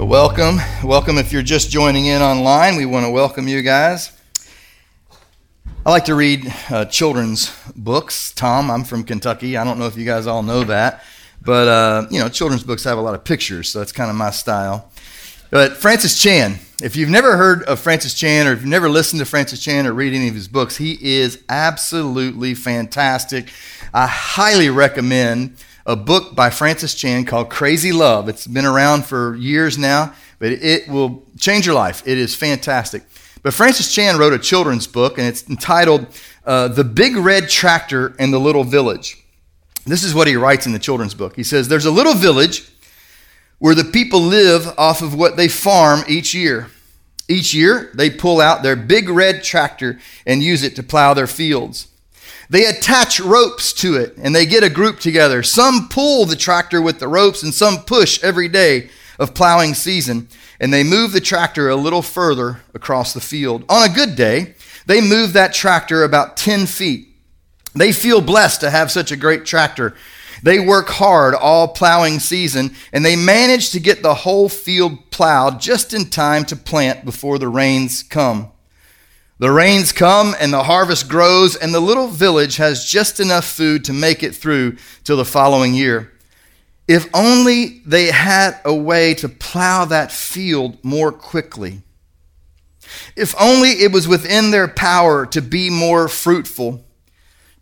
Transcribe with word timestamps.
Well, 0.00 0.08
welcome. 0.08 0.56
Welcome 0.82 1.18
if 1.18 1.30
you're 1.30 1.42
just 1.42 1.68
joining 1.68 2.06
in 2.06 2.22
online. 2.22 2.76
We 2.76 2.86
want 2.86 3.04
to 3.04 3.10
welcome 3.10 3.46
you 3.46 3.60
guys. 3.60 4.10
I 5.84 5.90
like 5.90 6.06
to 6.06 6.14
read 6.14 6.50
uh, 6.70 6.86
children's 6.86 7.54
books. 7.76 8.32
Tom, 8.32 8.70
I'm 8.70 8.82
from 8.82 9.04
Kentucky. 9.04 9.58
I 9.58 9.64
don't 9.64 9.78
know 9.78 9.84
if 9.84 9.98
you 9.98 10.06
guys 10.06 10.26
all 10.26 10.42
know 10.42 10.64
that, 10.64 11.04
but 11.42 11.68
uh, 11.68 12.06
you 12.10 12.18
know, 12.18 12.30
children's 12.30 12.64
books 12.64 12.82
have 12.84 12.96
a 12.96 13.00
lot 13.02 13.14
of 13.14 13.24
pictures, 13.24 13.68
so 13.68 13.80
that's 13.80 13.92
kind 13.92 14.08
of 14.08 14.16
my 14.16 14.30
style. 14.30 14.90
But 15.50 15.76
Francis 15.76 16.18
Chan, 16.18 16.58
if 16.82 16.96
you've 16.96 17.10
never 17.10 17.36
heard 17.36 17.64
of 17.64 17.78
Francis 17.78 18.14
Chan 18.14 18.46
or 18.46 18.54
if 18.54 18.60
you've 18.60 18.70
never 18.70 18.88
listened 18.88 19.20
to 19.20 19.26
Francis 19.26 19.62
Chan 19.62 19.86
or 19.86 19.92
read 19.92 20.14
any 20.14 20.28
of 20.28 20.34
his 20.34 20.48
books, 20.48 20.78
he 20.78 20.96
is 21.02 21.44
absolutely 21.50 22.54
fantastic. 22.54 23.52
I 23.92 24.06
highly 24.06 24.70
recommend 24.70 25.58
a 25.86 25.96
book 25.96 26.34
by 26.34 26.50
Francis 26.50 26.94
Chan 26.94 27.24
called 27.24 27.50
Crazy 27.50 27.92
Love. 27.92 28.28
It's 28.28 28.46
been 28.46 28.66
around 28.66 29.04
for 29.04 29.34
years 29.36 29.78
now, 29.78 30.14
but 30.38 30.52
it 30.52 30.88
will 30.88 31.24
change 31.38 31.66
your 31.66 31.74
life. 31.74 32.02
It 32.06 32.18
is 32.18 32.34
fantastic. 32.34 33.02
But 33.42 33.54
Francis 33.54 33.92
Chan 33.92 34.18
wrote 34.18 34.32
a 34.32 34.38
children's 34.38 34.86
book, 34.86 35.18
and 35.18 35.26
it's 35.26 35.48
entitled 35.48 36.06
uh, 36.44 36.68
The 36.68 36.84
Big 36.84 37.16
Red 37.16 37.48
Tractor 37.48 38.14
and 38.18 38.32
the 38.32 38.38
Little 38.38 38.64
Village. 38.64 39.24
This 39.86 40.04
is 40.04 40.14
what 40.14 40.26
he 40.26 40.36
writes 40.36 40.66
in 40.66 40.72
the 40.72 40.78
children's 40.78 41.14
book. 41.14 41.36
He 41.36 41.42
says, 41.42 41.68
There's 41.68 41.86
a 41.86 41.90
little 41.90 42.14
village 42.14 42.70
where 43.58 43.74
the 43.74 43.84
people 43.84 44.20
live 44.20 44.66
off 44.78 45.00
of 45.00 45.14
what 45.14 45.36
they 45.36 45.48
farm 45.48 46.02
each 46.08 46.34
year. 46.34 46.68
Each 47.28 47.54
year, 47.54 47.90
they 47.94 48.10
pull 48.10 48.40
out 48.40 48.62
their 48.62 48.76
big 48.76 49.08
red 49.08 49.44
tractor 49.44 50.00
and 50.26 50.42
use 50.42 50.62
it 50.62 50.76
to 50.76 50.82
plow 50.82 51.14
their 51.14 51.28
fields. 51.28 51.86
They 52.50 52.66
attach 52.66 53.20
ropes 53.20 53.72
to 53.74 53.94
it 53.94 54.16
and 54.16 54.34
they 54.34 54.44
get 54.44 54.64
a 54.64 54.68
group 54.68 54.98
together. 54.98 55.44
Some 55.44 55.88
pull 55.88 56.26
the 56.26 56.34
tractor 56.34 56.82
with 56.82 56.98
the 56.98 57.06
ropes 57.06 57.44
and 57.44 57.54
some 57.54 57.84
push 57.84 58.22
every 58.24 58.48
day 58.48 58.90
of 59.20 59.34
plowing 59.34 59.74
season. 59.74 60.28
And 60.58 60.72
they 60.72 60.82
move 60.82 61.12
the 61.12 61.20
tractor 61.20 61.68
a 61.68 61.76
little 61.76 62.02
further 62.02 62.62
across 62.74 63.14
the 63.14 63.20
field. 63.20 63.64
On 63.68 63.88
a 63.88 63.94
good 63.94 64.16
day, 64.16 64.56
they 64.84 65.00
move 65.00 65.32
that 65.32 65.54
tractor 65.54 66.02
about 66.02 66.36
10 66.36 66.66
feet. 66.66 67.06
They 67.74 67.92
feel 67.92 68.20
blessed 68.20 68.60
to 68.62 68.70
have 68.70 68.90
such 68.90 69.12
a 69.12 69.16
great 69.16 69.46
tractor. 69.46 69.94
They 70.42 70.58
work 70.58 70.88
hard 70.88 71.34
all 71.34 71.68
plowing 71.68 72.18
season 72.18 72.74
and 72.92 73.04
they 73.04 73.14
manage 73.14 73.70
to 73.70 73.80
get 73.80 74.02
the 74.02 74.14
whole 74.14 74.48
field 74.48 75.10
plowed 75.10 75.60
just 75.60 75.94
in 75.94 76.06
time 76.06 76.44
to 76.46 76.56
plant 76.56 77.04
before 77.04 77.38
the 77.38 77.48
rains 77.48 78.02
come. 78.02 78.50
The 79.40 79.50
rains 79.50 79.90
come 79.92 80.36
and 80.38 80.52
the 80.52 80.64
harvest 80.64 81.08
grows, 81.08 81.56
and 81.56 81.72
the 81.72 81.80
little 81.80 82.08
village 82.08 82.58
has 82.58 82.84
just 82.84 83.20
enough 83.20 83.46
food 83.46 83.86
to 83.86 83.92
make 83.94 84.22
it 84.22 84.34
through 84.34 84.76
till 85.02 85.16
the 85.16 85.24
following 85.24 85.72
year. 85.72 86.12
If 86.86 87.08
only 87.14 87.80
they 87.86 88.10
had 88.10 88.60
a 88.66 88.74
way 88.74 89.14
to 89.14 89.30
plow 89.30 89.86
that 89.86 90.12
field 90.12 90.76
more 90.84 91.10
quickly. 91.10 91.80
If 93.16 93.34
only 93.40 93.70
it 93.70 93.92
was 93.92 94.06
within 94.06 94.50
their 94.50 94.68
power 94.68 95.24
to 95.24 95.40
be 95.40 95.70
more 95.70 96.06
fruitful. 96.06 96.84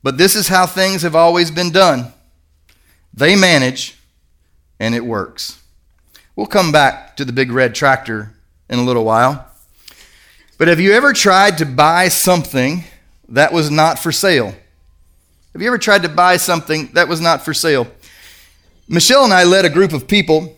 But 0.02 0.18
this 0.18 0.34
is 0.34 0.48
how 0.48 0.66
things 0.66 1.02
have 1.02 1.14
always 1.14 1.52
been 1.52 1.70
done. 1.70 2.12
They 3.14 3.36
manage, 3.36 3.96
and 4.80 4.96
it 4.96 5.06
works. 5.06 5.62
We'll 6.34 6.46
come 6.46 6.72
back 6.72 7.16
to 7.18 7.24
the 7.24 7.32
big 7.32 7.52
red 7.52 7.76
tractor 7.76 8.34
in 8.68 8.80
a 8.80 8.84
little 8.84 9.04
while. 9.04 9.47
But 10.58 10.66
have 10.66 10.80
you 10.80 10.92
ever 10.92 11.12
tried 11.12 11.58
to 11.58 11.64
buy 11.64 12.08
something 12.08 12.82
that 13.28 13.52
was 13.52 13.70
not 13.70 13.96
for 13.96 14.10
sale? 14.10 14.52
Have 15.52 15.62
you 15.62 15.68
ever 15.68 15.78
tried 15.78 16.02
to 16.02 16.08
buy 16.08 16.36
something 16.36 16.88
that 16.94 17.06
was 17.06 17.20
not 17.20 17.44
for 17.44 17.54
sale? 17.54 17.86
Michelle 18.88 19.22
and 19.22 19.32
I 19.32 19.44
led 19.44 19.64
a 19.64 19.70
group 19.70 19.92
of 19.92 20.08
people 20.08 20.56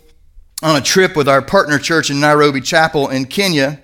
on 0.62 0.76
a 0.76 0.80
trip 0.80 1.16
with 1.16 1.28
our 1.28 1.42
partner 1.42 1.78
church 1.78 2.10
in 2.10 2.18
Nairobi 2.18 2.62
Chapel 2.62 3.10
in 3.10 3.26
Kenya. 3.26 3.82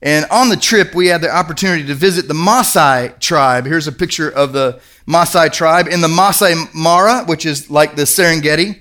And 0.00 0.24
on 0.30 0.48
the 0.48 0.56
trip, 0.56 0.94
we 0.94 1.08
had 1.08 1.20
the 1.20 1.30
opportunity 1.30 1.86
to 1.88 1.94
visit 1.94 2.26
the 2.26 2.32
Maasai 2.32 3.20
tribe. 3.20 3.66
Here's 3.66 3.86
a 3.86 3.92
picture 3.92 4.30
of 4.30 4.54
the 4.54 4.80
Maasai 5.06 5.52
tribe 5.52 5.88
in 5.88 6.00
the 6.00 6.08
Maasai 6.08 6.72
Mara, 6.74 7.24
which 7.24 7.44
is 7.44 7.70
like 7.70 7.96
the 7.96 8.04
Serengeti. 8.04 8.78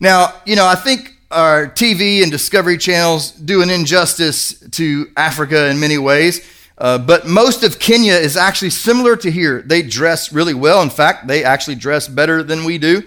Now, 0.00 0.34
you 0.44 0.56
know, 0.56 0.66
I 0.66 0.74
think 0.74 1.13
our 1.30 1.66
TV 1.66 2.22
and 2.22 2.30
Discovery 2.30 2.78
channels 2.78 3.32
do 3.32 3.62
an 3.62 3.70
injustice 3.70 4.58
to 4.70 5.10
Africa 5.16 5.68
in 5.68 5.80
many 5.80 5.98
ways. 5.98 6.48
Uh, 6.76 6.98
but 6.98 7.26
most 7.26 7.62
of 7.62 7.78
Kenya 7.78 8.14
is 8.14 8.36
actually 8.36 8.70
similar 8.70 9.16
to 9.16 9.30
here. 9.30 9.62
They 9.62 9.82
dress 9.82 10.32
really 10.32 10.54
well. 10.54 10.82
In 10.82 10.90
fact, 10.90 11.26
they 11.26 11.44
actually 11.44 11.76
dress 11.76 12.08
better 12.08 12.42
than 12.42 12.64
we 12.64 12.78
do. 12.78 13.04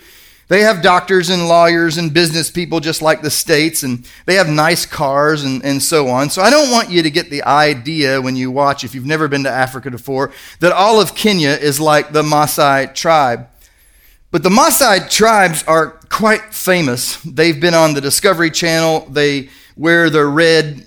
They 0.49 0.61
have 0.61 0.81
doctors 0.81 1.29
and 1.29 1.49
lawyers 1.49 1.97
and 1.97 2.13
business 2.13 2.49
people 2.49 2.79
just 2.79 3.01
like 3.01 3.21
the 3.21 3.29
States, 3.29 3.83
and 3.83 4.09
they 4.25 4.35
have 4.35 4.47
nice 4.47 4.85
cars 4.85 5.43
and, 5.43 5.63
and 5.65 5.83
so 5.83 6.07
on. 6.07 6.29
So 6.29 6.41
I 6.41 6.49
don't 6.49 6.71
want 6.71 6.89
you 6.89 7.03
to 7.03 7.11
get 7.11 7.29
the 7.29 7.43
idea 7.43 8.21
when 8.21 8.37
you 8.37 8.49
watch, 8.49 8.85
if 8.85 8.95
you've 8.95 9.05
never 9.05 9.27
been 9.27 9.43
to 9.43 9.49
Africa 9.49 9.91
before, 9.91 10.31
that 10.61 10.71
all 10.71 11.01
of 11.01 11.15
Kenya 11.15 11.49
is 11.49 11.81
like 11.81 12.13
the 12.13 12.23
Maasai 12.23 12.95
tribe. 12.95 13.49
But 14.29 14.43
the 14.43 14.49
Maasai 14.49 15.09
tribes 15.09 15.63
are 15.63 15.91
quite 16.09 16.53
famous. 16.53 17.21
They've 17.23 17.59
been 17.59 17.73
on 17.73 17.93
the 17.93 18.01
Discovery 18.01 18.51
Channel. 18.51 19.07
They 19.09 19.47
wear 19.77 20.09
their 20.09 20.29
red, 20.29 20.85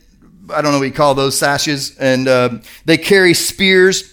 I 0.52 0.60
don't 0.60 0.72
know 0.72 0.78
what 0.78 0.84
you 0.84 0.92
call 0.92 1.14
those 1.14 1.38
sashes, 1.38 1.96
and 1.96 2.28
uh, 2.28 2.58
they 2.84 2.98
carry 2.98 3.32
spears, 3.32 4.12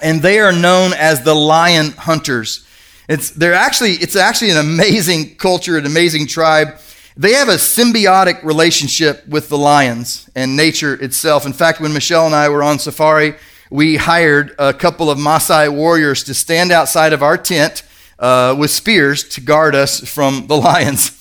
and 0.00 0.22
they 0.22 0.38
are 0.38 0.52
known 0.52 0.94
as 0.94 1.22
the 1.22 1.34
lion 1.34 1.90
hunters. 1.90 2.66
It's, 3.10 3.30
they're 3.30 3.52
actually, 3.52 3.92
it's 3.92 4.16
actually 4.16 4.52
an 4.52 4.56
amazing 4.56 5.36
culture, 5.36 5.76
an 5.76 5.84
amazing 5.84 6.26
tribe. 6.26 6.78
They 7.14 7.32
have 7.32 7.50
a 7.50 7.56
symbiotic 7.56 8.42
relationship 8.42 9.28
with 9.28 9.50
the 9.50 9.58
lions 9.58 10.30
and 10.34 10.56
nature 10.56 10.94
itself. 10.94 11.44
In 11.44 11.52
fact, 11.52 11.78
when 11.82 11.92
Michelle 11.92 12.24
and 12.24 12.34
I 12.34 12.48
were 12.48 12.62
on 12.62 12.78
safari, 12.78 13.34
we 13.70 13.96
hired 13.96 14.54
a 14.58 14.72
couple 14.72 15.10
of 15.10 15.18
Maasai 15.18 15.70
warriors 15.70 16.24
to 16.24 16.32
stand 16.32 16.72
outside 16.72 17.12
of 17.12 17.22
our 17.22 17.36
tent 17.36 17.82
uh, 18.22 18.54
with 18.56 18.70
spears 18.70 19.28
to 19.30 19.40
guard 19.40 19.74
us 19.74 20.00
from 20.00 20.46
the 20.46 20.56
lions. 20.68 21.18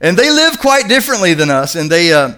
And 0.00 0.16
they 0.16 0.30
live 0.30 0.60
quite 0.60 0.88
differently 0.88 1.34
than 1.34 1.50
us. 1.50 1.74
And 1.74 1.90
they, 1.90 2.12
uh, 2.12 2.34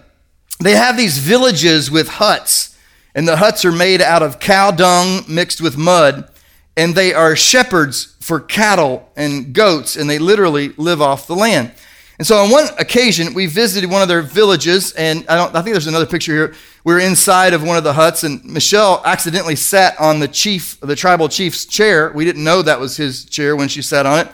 they 0.60 0.72
have 0.72 0.96
these 0.96 1.18
villages 1.18 1.90
with 1.90 2.08
huts. 2.08 2.78
And 3.14 3.26
the 3.26 3.36
huts 3.36 3.64
are 3.64 3.72
made 3.72 4.00
out 4.00 4.22
of 4.22 4.38
cow 4.38 4.70
dung 4.70 5.24
mixed 5.28 5.60
with 5.60 5.76
mud. 5.76 6.30
And 6.76 6.94
they 6.94 7.12
are 7.12 7.34
shepherds 7.34 8.14
for 8.20 8.38
cattle 8.38 9.10
and 9.16 9.52
goats. 9.52 9.96
And 9.96 10.08
they 10.08 10.18
literally 10.18 10.68
live 10.76 11.02
off 11.02 11.26
the 11.26 11.34
land. 11.34 11.72
And 12.18 12.26
so 12.26 12.38
on 12.38 12.50
one 12.50 12.68
occasion, 12.78 13.34
we 13.34 13.46
visited 13.46 13.90
one 13.90 14.00
of 14.00 14.08
their 14.08 14.22
villages, 14.22 14.92
and 14.92 15.26
I, 15.28 15.36
don't, 15.36 15.54
I 15.54 15.60
think 15.60 15.74
there's 15.74 15.86
another 15.86 16.06
picture 16.06 16.32
here. 16.32 16.54
We 16.86 16.92
were 16.92 17.00
inside 17.00 17.52
of 17.52 17.64
one 17.64 17.76
of 17.76 17.82
the 17.82 17.94
huts, 17.94 18.22
and 18.22 18.44
Michelle 18.44 19.02
accidentally 19.04 19.56
sat 19.56 19.98
on 20.00 20.20
the 20.20 20.28
chief, 20.28 20.78
the 20.78 20.94
tribal 20.94 21.28
chief's 21.28 21.64
chair. 21.66 22.12
We 22.14 22.24
didn't 22.24 22.44
know 22.44 22.62
that 22.62 22.78
was 22.78 22.96
his 22.96 23.24
chair 23.24 23.56
when 23.56 23.66
she 23.66 23.82
sat 23.82 24.06
on 24.06 24.20
it. 24.20 24.28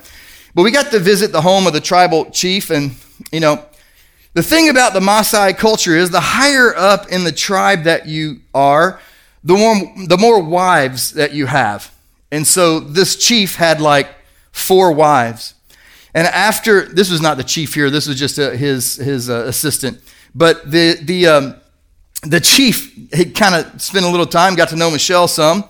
But 0.55 0.65
we 0.65 0.71
got 0.71 0.91
to 0.91 0.99
visit 0.99 1.33
the 1.33 1.41
home 1.41 1.67
of 1.67 1.73
the 1.73 1.81
tribal 1.81 2.31
chief, 2.31 2.69
and, 2.69 2.91
you 3.33 3.41
know, 3.41 3.65
the 4.35 4.43
thing 4.43 4.69
about 4.69 4.93
the 4.93 5.01
Maasai 5.01 5.57
culture 5.57 5.97
is 5.97 6.11
the 6.11 6.21
higher 6.21 6.77
up 6.77 7.09
in 7.09 7.25
the 7.25 7.33
tribe 7.33 7.85
that 7.85 8.07
you 8.07 8.41
are, 8.53 9.01
the 9.43 9.55
more, 9.55 10.07
the 10.09 10.19
more 10.19 10.43
wives 10.43 11.13
that 11.15 11.33
you 11.33 11.47
have. 11.47 11.91
And 12.31 12.47
so 12.47 12.81
this 12.81 13.17
chief 13.17 13.57
had 13.57 13.81
like 13.81 14.09
four 14.51 14.93
wives. 14.93 15.55
And 16.13 16.27
after, 16.27 16.83
this 16.83 17.11
was 17.11 17.23
not 17.23 17.39
the 17.39 17.45
chief 17.45 17.73
here, 17.73 17.89
this 17.89 18.07
was 18.07 18.19
just 18.19 18.37
a, 18.37 18.55
his, 18.55 18.97
his 18.97 19.31
uh, 19.31 19.45
assistant. 19.47 20.03
But 20.35 20.71
the, 20.71 20.99
the, 21.01 21.27
um, 21.29 21.55
the 22.23 22.41
chief 22.41 23.13
had 23.13 23.35
kind 23.35 23.55
of 23.55 23.83
spent 23.83 24.05
a 24.05 24.09
little 24.09 24.27
time, 24.27 24.55
got 24.55 24.69
to 24.69 24.77
know 24.77 24.91
Michelle 24.91 25.29
some. 25.29 25.65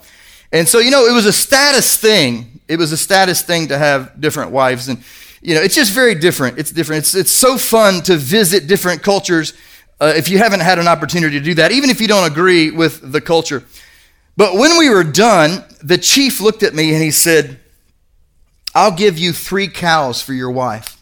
And 0.53 0.69
so, 0.69 0.79
you 0.79 0.91
know, 0.91 1.07
it 1.07 1.13
was 1.13 1.27
a 1.27 1.33
status 1.33 1.97
thing. 1.97 2.61
It 2.69 2.79
was 2.79 2.93
a 2.93 2.97
status 2.97 3.43
thing 3.43 3.69
to 3.69 3.79
have 3.79 4.21
different 4.21 4.51
wives. 4.51 4.89
And, 4.89 5.03
you 5.41 5.55
know, 5.55 5.63
it's 5.63 5.75
just 5.75 5.93
very 5.93 6.15
different. 6.15 6.59
It's 6.59 6.71
different. 6.71 7.01
It's, 7.01 7.15
it's 7.15 7.31
so 7.31 7.57
fun 7.57 8.03
to 8.03 8.17
visit 8.17 8.67
different 8.67 9.03
cultures 9.03 9.55
uh, 10.01 10.13
if 10.17 10.29
you 10.29 10.39
haven't 10.39 10.61
had 10.61 10.79
an 10.79 10.89
opportunity 10.89 11.39
to 11.39 11.45
do 11.45 11.55
that, 11.55 11.71
even 11.71 11.89
if 11.89 12.01
you 12.01 12.09
don't 12.09 12.31
agree 12.31 12.71
with 12.71 13.13
the 13.13 13.21
culture. 13.21 13.65
But 14.37 14.55
when 14.55 14.77
we 14.79 14.91
were 14.91 15.05
done, 15.05 15.65
the 15.83 15.97
chief 15.97 16.41
looked 16.41 16.63
at 16.63 16.75
me 16.75 16.93
and 16.93 17.03
he 17.03 17.11
said, 17.11 17.61
I'll 18.75 18.97
give 18.97 19.19
you 19.19 19.33
three 19.33 19.69
cows 19.69 20.21
for 20.21 20.33
your 20.33 20.51
wife. 20.51 20.99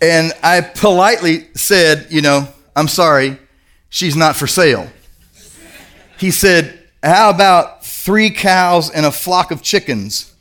and 0.00 0.32
I 0.42 0.62
politely 0.62 1.48
said, 1.54 2.06
You 2.10 2.22
know, 2.22 2.48
I'm 2.76 2.88
sorry, 2.88 3.38
she's 3.88 4.14
not 4.14 4.36
for 4.36 4.46
sale. 4.46 4.88
He 6.18 6.30
said, 6.30 6.78
How 7.02 7.30
about 7.30 7.84
three 7.84 8.30
cows 8.30 8.90
and 8.90 9.04
a 9.06 9.10
flock 9.10 9.50
of 9.50 9.62
chickens? 9.62 10.34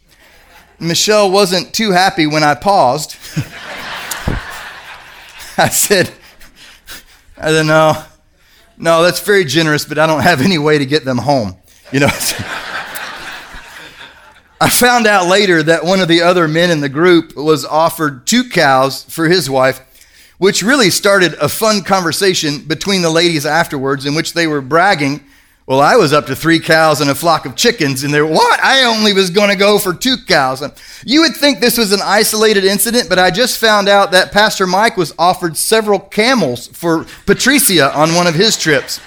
Michelle 0.79 1.31
wasn't 1.31 1.73
too 1.73 1.91
happy 1.91 2.27
when 2.27 2.43
I 2.43 2.53
paused. 2.53 3.15
I 5.57 5.69
said, 5.69 6.11
I 7.37 7.51
don't 7.51 7.67
know. 7.67 8.03
No, 8.77 9.01
that's 9.03 9.21
very 9.21 9.45
generous, 9.45 9.85
but 9.85 9.97
I 9.97 10.05
don't 10.05 10.23
have 10.23 10.41
any 10.41 10.57
way 10.57 10.77
to 10.77 10.85
get 10.85 11.05
them 11.05 11.17
home. 11.17 11.55
You 11.93 12.01
know. 12.01 12.09
I 14.59 14.69
found 14.69 15.05
out 15.05 15.27
later 15.27 15.63
that 15.63 15.85
one 15.85 15.99
of 15.99 16.07
the 16.07 16.21
other 16.21 16.47
men 16.47 16.71
in 16.71 16.81
the 16.81 16.89
group 16.89 17.35
was 17.35 17.65
offered 17.65 18.25
two 18.25 18.49
cows 18.49 19.03
for 19.03 19.27
his 19.27 19.49
wife, 19.49 19.81
which 20.37 20.61
really 20.61 20.89
started 20.89 21.33
a 21.35 21.49
fun 21.49 21.81
conversation 21.81 22.59
between 22.59 23.01
the 23.01 23.09
ladies 23.09 23.45
afterwards 23.45 24.05
in 24.05 24.15
which 24.15 24.33
they 24.33 24.47
were 24.47 24.61
bragging. 24.61 25.21
Well, 25.67 25.79
I 25.79 25.95
was 25.95 26.13
up 26.13 26.27
to 26.27 26.35
three 26.35 26.59
cows 26.59 27.01
and 27.01 27.09
a 27.09 27.15
flock 27.15 27.47
of 27.47 27.55
chickens, 27.55 28.03
and 28.03 28.13
they're, 28.13 28.25
what? 28.25 28.63
I 28.63 28.83
only 28.83 29.13
was 29.13 29.31
going 29.31 29.49
to 29.49 29.55
go 29.55 29.79
for 29.79 29.95
two 29.95 30.15
cows. 30.27 30.61
And 30.61 30.71
you 31.03 31.21
would 31.21 31.35
think 31.35 31.59
this 31.59 31.77
was 31.77 31.91
an 31.91 32.01
isolated 32.03 32.63
incident, 32.63 33.09
but 33.09 33.17
I 33.17 33.31
just 33.31 33.57
found 33.57 33.89
out 33.89 34.11
that 34.11 34.31
Pastor 34.31 34.67
Mike 34.67 34.95
was 34.95 35.15
offered 35.17 35.57
several 35.57 35.99
camels 35.99 36.67
for 36.67 37.07
Patricia 37.25 37.91
on 37.97 38.13
one 38.13 38.27
of 38.27 38.35
his 38.35 38.57
trips. 38.57 38.99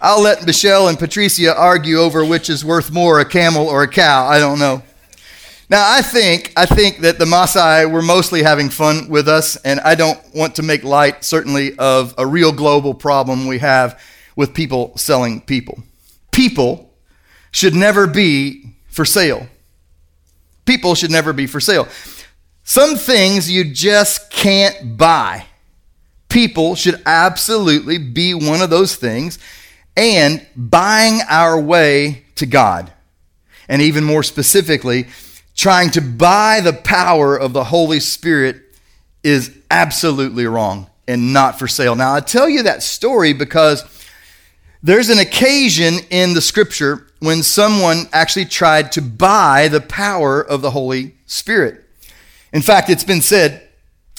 I'll 0.00 0.22
let 0.22 0.46
Michelle 0.46 0.86
and 0.86 0.98
Patricia 0.98 1.56
argue 1.56 1.96
over 1.96 2.24
which 2.24 2.48
is 2.48 2.64
worth 2.64 2.92
more, 2.92 3.18
a 3.18 3.24
camel 3.24 3.66
or 3.66 3.82
a 3.82 3.88
cow. 3.88 4.26
I 4.26 4.38
don't 4.38 4.60
know. 4.60 4.82
Now, 5.74 5.92
I 5.92 6.02
think, 6.02 6.52
I 6.56 6.66
think 6.66 6.98
that 6.98 7.18
the 7.18 7.24
Maasai 7.24 7.90
were 7.90 8.00
mostly 8.00 8.44
having 8.44 8.68
fun 8.68 9.08
with 9.08 9.26
us, 9.26 9.56
and 9.56 9.80
I 9.80 9.96
don't 9.96 10.20
want 10.32 10.54
to 10.54 10.62
make 10.62 10.84
light, 10.84 11.24
certainly, 11.24 11.76
of 11.78 12.14
a 12.16 12.24
real 12.24 12.52
global 12.52 12.94
problem 12.94 13.48
we 13.48 13.58
have 13.58 14.00
with 14.36 14.54
people 14.54 14.96
selling 14.96 15.40
people. 15.40 15.82
People 16.30 16.94
should 17.50 17.74
never 17.74 18.06
be 18.06 18.76
for 18.86 19.04
sale. 19.04 19.48
People 20.64 20.94
should 20.94 21.10
never 21.10 21.32
be 21.32 21.48
for 21.48 21.58
sale. 21.58 21.88
Some 22.62 22.94
things 22.94 23.50
you 23.50 23.64
just 23.64 24.30
can't 24.30 24.96
buy. 24.96 25.44
People 26.28 26.76
should 26.76 27.02
absolutely 27.04 27.98
be 27.98 28.32
one 28.32 28.62
of 28.62 28.70
those 28.70 28.94
things, 28.94 29.40
and 29.96 30.46
buying 30.54 31.18
our 31.28 31.60
way 31.60 32.26
to 32.36 32.46
God. 32.46 32.92
And 33.68 33.82
even 33.82 34.04
more 34.04 34.22
specifically, 34.22 35.08
trying 35.54 35.90
to 35.90 36.00
buy 36.00 36.60
the 36.60 36.72
power 36.72 37.36
of 37.36 37.52
the 37.52 37.64
Holy 37.64 38.00
Spirit 38.00 38.62
is 39.22 39.56
absolutely 39.70 40.46
wrong 40.46 40.88
and 41.06 41.32
not 41.32 41.58
for 41.58 41.68
sale. 41.68 41.94
Now, 41.94 42.14
I 42.14 42.20
tell 42.20 42.48
you 42.48 42.62
that 42.64 42.82
story 42.82 43.32
because 43.32 43.84
there's 44.82 45.08
an 45.08 45.18
occasion 45.18 45.94
in 46.10 46.34
the 46.34 46.40
scripture 46.40 47.06
when 47.20 47.42
someone 47.42 48.06
actually 48.12 48.44
tried 48.44 48.92
to 48.92 49.02
buy 49.02 49.68
the 49.68 49.80
power 49.80 50.42
of 50.42 50.60
the 50.60 50.70
Holy 50.70 51.14
Spirit. 51.26 51.84
In 52.52 52.60
fact, 52.60 52.90
it's 52.90 53.04
been 53.04 53.22
said 53.22 53.66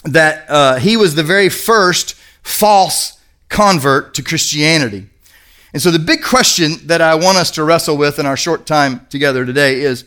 that 0.04 0.50
uh, 0.50 0.76
he 0.78 0.98
was 0.98 1.16
the 1.16 1.24
very 1.24 1.50
first 1.50 2.16
false 2.42 3.20
convert 3.50 4.14
to 4.16 4.24
Christianity. 4.24 5.08
And 5.74 5.82
so, 5.82 5.92
the 5.92 6.00
big 6.00 6.24
question 6.24 6.88
that 6.88 7.02
I 7.02 7.16
want 7.16 7.38
us 7.38 7.52
to 7.52 7.64
wrestle 7.64 7.98
with 7.98 8.18
in 8.18 8.26
our 8.26 8.38
short 8.38 8.66
time 8.66 9.06
together 9.10 9.46
today 9.46 9.82
is 9.82 10.04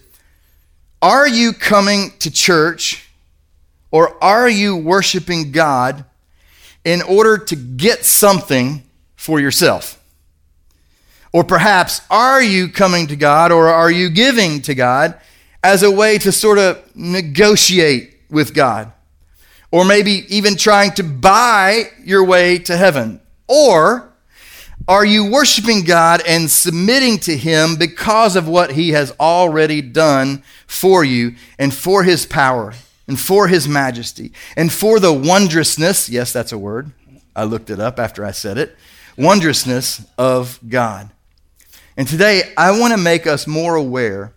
are 1.00 1.28
you 1.28 1.52
coming 1.52 2.12
to 2.20 2.30
church 2.30 3.08
or 3.90 4.22
are 4.22 4.48
you 4.48 4.76
worshiping 4.76 5.52
God 5.52 6.04
in 6.84 7.02
order 7.02 7.38
to 7.38 7.56
get 7.56 8.04
something 8.04 8.82
for 9.16 9.40
yourself? 9.40 10.02
Or 11.32 11.44
perhaps, 11.44 12.00
are 12.10 12.42
you 12.42 12.68
coming 12.68 13.06
to 13.08 13.16
God 13.16 13.52
or 13.52 13.68
are 13.68 13.90
you 13.90 14.08
giving 14.08 14.62
to 14.62 14.74
God 14.74 15.20
as 15.62 15.82
a 15.82 15.90
way 15.90 16.18
to 16.18 16.32
sort 16.32 16.58
of 16.58 16.82
negotiate 16.96 18.16
with 18.30 18.54
God? 18.54 18.92
Or 19.70 19.84
maybe 19.84 20.24
even 20.34 20.56
trying 20.56 20.92
to 20.92 21.02
buy 21.02 21.90
your 22.02 22.24
way 22.24 22.58
to 22.60 22.76
heaven? 22.76 23.20
Or 23.46 24.07
are 24.88 25.04
you 25.04 25.30
worshiping 25.30 25.84
God 25.84 26.22
and 26.26 26.50
submitting 26.50 27.18
to 27.20 27.36
Him 27.36 27.76
because 27.76 28.36
of 28.36 28.48
what 28.48 28.72
He 28.72 28.90
has 28.90 29.14
already 29.20 29.82
done 29.82 30.42
for 30.66 31.04
you 31.04 31.34
and 31.58 31.74
for 31.74 32.02
His 32.02 32.24
power 32.24 32.72
and 33.06 33.20
for 33.20 33.48
His 33.48 33.68
majesty 33.68 34.32
and 34.56 34.72
for 34.72 34.98
the 34.98 35.12
wondrousness? 35.12 36.08
Yes, 36.08 36.32
that's 36.32 36.52
a 36.52 36.58
word. 36.58 36.90
I 37.36 37.44
looked 37.44 37.68
it 37.68 37.78
up 37.78 37.98
after 37.98 38.24
I 38.24 38.30
said 38.30 38.56
it. 38.56 38.76
Wondrousness 39.18 40.06
of 40.16 40.58
God. 40.66 41.10
And 41.96 42.08
today, 42.08 42.54
I 42.56 42.78
want 42.78 42.94
to 42.94 42.98
make 42.98 43.26
us 43.26 43.46
more 43.46 43.74
aware 43.74 44.32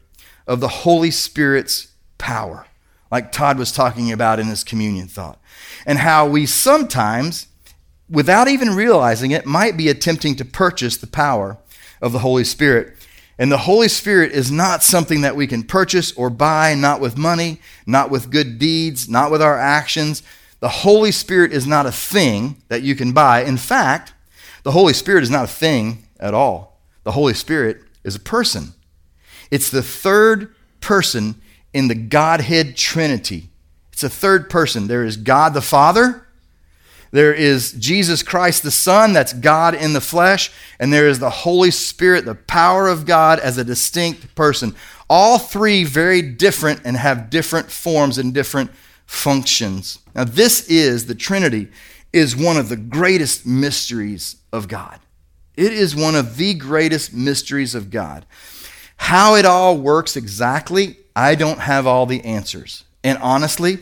of 0.47 0.59
the 0.59 0.67
Holy 0.67 1.11
Spirit's 1.11 1.93
power, 2.17 2.67
like 3.09 3.31
Todd 3.31 3.57
was 3.57 3.71
talking 3.71 4.11
about 4.11 4.39
in 4.39 4.47
his 4.47 4.63
communion 4.63 5.07
thought, 5.07 5.39
and 5.85 5.99
how 5.99 6.27
we 6.27 6.45
sometimes 6.45 7.47
without 8.11 8.47
even 8.47 8.75
realizing 8.75 9.31
it, 9.31 9.45
might 9.45 9.77
be 9.77 9.89
attempting 9.89 10.35
to 10.35 10.45
purchase 10.45 10.97
the 10.97 11.07
power 11.07 11.57
of 12.01 12.11
the 12.11 12.19
Holy 12.19 12.43
Spirit. 12.43 12.97
And 13.39 13.51
the 13.51 13.59
Holy 13.59 13.87
Spirit 13.87 14.33
is 14.33 14.51
not 14.51 14.83
something 14.83 15.21
that 15.21 15.35
we 15.35 15.47
can 15.47 15.63
purchase 15.63 16.11
or 16.13 16.29
buy, 16.29 16.75
not 16.75 17.01
with 17.01 17.17
money, 17.17 17.59
not 17.87 18.11
with 18.11 18.29
good 18.29 18.59
deeds, 18.59 19.09
not 19.09 19.31
with 19.31 19.41
our 19.41 19.57
actions. 19.57 20.21
The 20.59 20.69
Holy 20.69 21.11
Spirit 21.11 21.51
is 21.51 21.65
not 21.65 21.87
a 21.87 21.91
thing 21.91 22.57
that 22.67 22.83
you 22.83 22.93
can 22.93 23.13
buy. 23.13 23.43
In 23.43 23.57
fact, 23.57 24.13
the 24.63 24.71
Holy 24.71 24.93
Spirit 24.93 25.23
is 25.23 25.31
not 25.31 25.45
a 25.45 25.47
thing 25.47 26.03
at 26.19 26.35
all. 26.35 26.79
The 27.03 27.13
Holy 27.13 27.33
Spirit 27.33 27.81
is 28.03 28.15
a 28.15 28.19
person. 28.19 28.73
It's 29.49 29.71
the 29.71 29.81
third 29.81 30.53
person 30.79 31.41
in 31.73 31.87
the 31.87 31.95
Godhead 31.95 32.77
Trinity. 32.77 33.49
It's 33.91 34.03
a 34.03 34.09
third 34.09 34.49
person. 34.49 34.87
There 34.87 35.03
is 35.03 35.17
God 35.17 35.53
the 35.53 35.61
Father, 35.61 36.20
there 37.11 37.33
is 37.33 37.73
Jesus 37.73 38.23
Christ 38.23 38.63
the 38.63 38.71
Son, 38.71 39.13
that's 39.13 39.33
God 39.33 39.75
in 39.75 39.93
the 39.93 40.01
flesh, 40.01 40.51
and 40.79 40.91
there 40.91 41.07
is 41.07 41.19
the 41.19 41.29
Holy 41.29 41.71
Spirit, 41.71 42.25
the 42.25 42.35
power 42.35 42.87
of 42.87 43.05
God 43.05 43.39
as 43.39 43.57
a 43.57 43.63
distinct 43.63 44.33
person. 44.33 44.75
All 45.09 45.37
three 45.37 45.83
very 45.83 46.21
different 46.21 46.81
and 46.85 46.95
have 46.95 47.29
different 47.29 47.69
forms 47.69 48.17
and 48.17 48.33
different 48.33 48.71
functions. 49.05 49.99
Now, 50.15 50.23
this 50.23 50.67
is 50.69 51.05
the 51.05 51.15
Trinity, 51.15 51.67
is 52.13 52.35
one 52.35 52.57
of 52.57 52.69
the 52.69 52.77
greatest 52.77 53.45
mysteries 53.45 54.37
of 54.53 54.67
God. 54.69 54.99
It 55.57 55.73
is 55.73 55.95
one 55.95 56.15
of 56.15 56.37
the 56.37 56.53
greatest 56.53 57.13
mysteries 57.13 57.75
of 57.75 57.89
God. 57.89 58.25
How 58.95 59.35
it 59.35 59.45
all 59.45 59.77
works 59.77 60.15
exactly, 60.15 60.97
I 61.15 61.35
don't 61.35 61.59
have 61.59 61.87
all 61.87 62.05
the 62.05 62.23
answers. 62.23 62.85
And 63.03 63.17
honestly, 63.17 63.79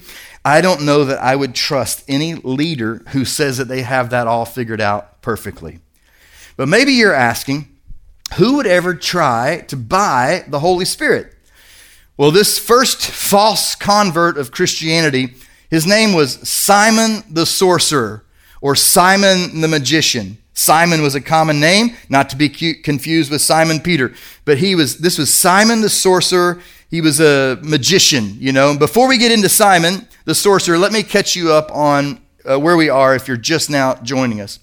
I 0.49 0.61
don't 0.61 0.81
know 0.81 1.05
that 1.05 1.21
I 1.21 1.35
would 1.35 1.53
trust 1.53 2.03
any 2.07 2.33
leader 2.33 3.03
who 3.09 3.23
says 3.23 3.57
that 3.57 3.67
they 3.67 3.83
have 3.83 4.09
that 4.09 4.25
all 4.25 4.45
figured 4.45 4.81
out 4.81 5.21
perfectly. 5.21 5.79
But 6.57 6.67
maybe 6.67 6.93
you're 6.93 7.13
asking, 7.13 7.67
who 8.33 8.55
would 8.55 8.65
ever 8.65 8.95
try 8.95 9.63
to 9.67 9.77
buy 9.77 10.45
the 10.47 10.59
Holy 10.59 10.85
Spirit? 10.85 11.35
Well, 12.17 12.31
this 12.31 12.57
first 12.57 13.05
false 13.05 13.75
convert 13.75 14.39
of 14.39 14.51
Christianity, 14.51 15.35
his 15.69 15.85
name 15.85 16.13
was 16.13 16.49
Simon 16.49 17.23
the 17.29 17.45
Sorcerer 17.45 18.25
or 18.59 18.75
Simon 18.75 19.61
the 19.61 19.67
Magician. 19.67 20.38
Simon 20.59 21.01
was 21.01 21.15
a 21.15 21.21
common 21.21 21.59
name, 21.59 21.95
not 22.09 22.29
to 22.29 22.35
be 22.35 22.49
confused 22.49 23.31
with 23.31 23.41
Simon 23.41 23.79
Peter, 23.79 24.13
but 24.43 24.57
he 24.57 24.75
was 24.75 24.97
this 24.97 25.17
was 25.17 25.33
Simon 25.33 25.81
the 25.81 25.89
Sorcerer. 25.89 26.61
He 26.89 27.01
was 27.01 27.21
a 27.21 27.57
magician, 27.61 28.35
you 28.39 28.51
know. 28.51 28.77
Before 28.77 29.07
we 29.07 29.17
get 29.17 29.31
into 29.31 29.47
Simon, 29.47 30.07
the 30.25 30.35
sorcerer, 30.35 30.77
let 30.77 30.91
me 30.91 31.03
catch 31.03 31.35
you 31.35 31.53
up 31.53 31.71
on 31.71 32.19
uh, 32.49 32.59
where 32.59 32.75
we 32.75 32.89
are 32.89 33.15
if 33.15 33.27
you're 33.27 33.37
just 33.37 33.69
now 33.69 33.95
joining 33.95 34.41
us. 34.41 34.59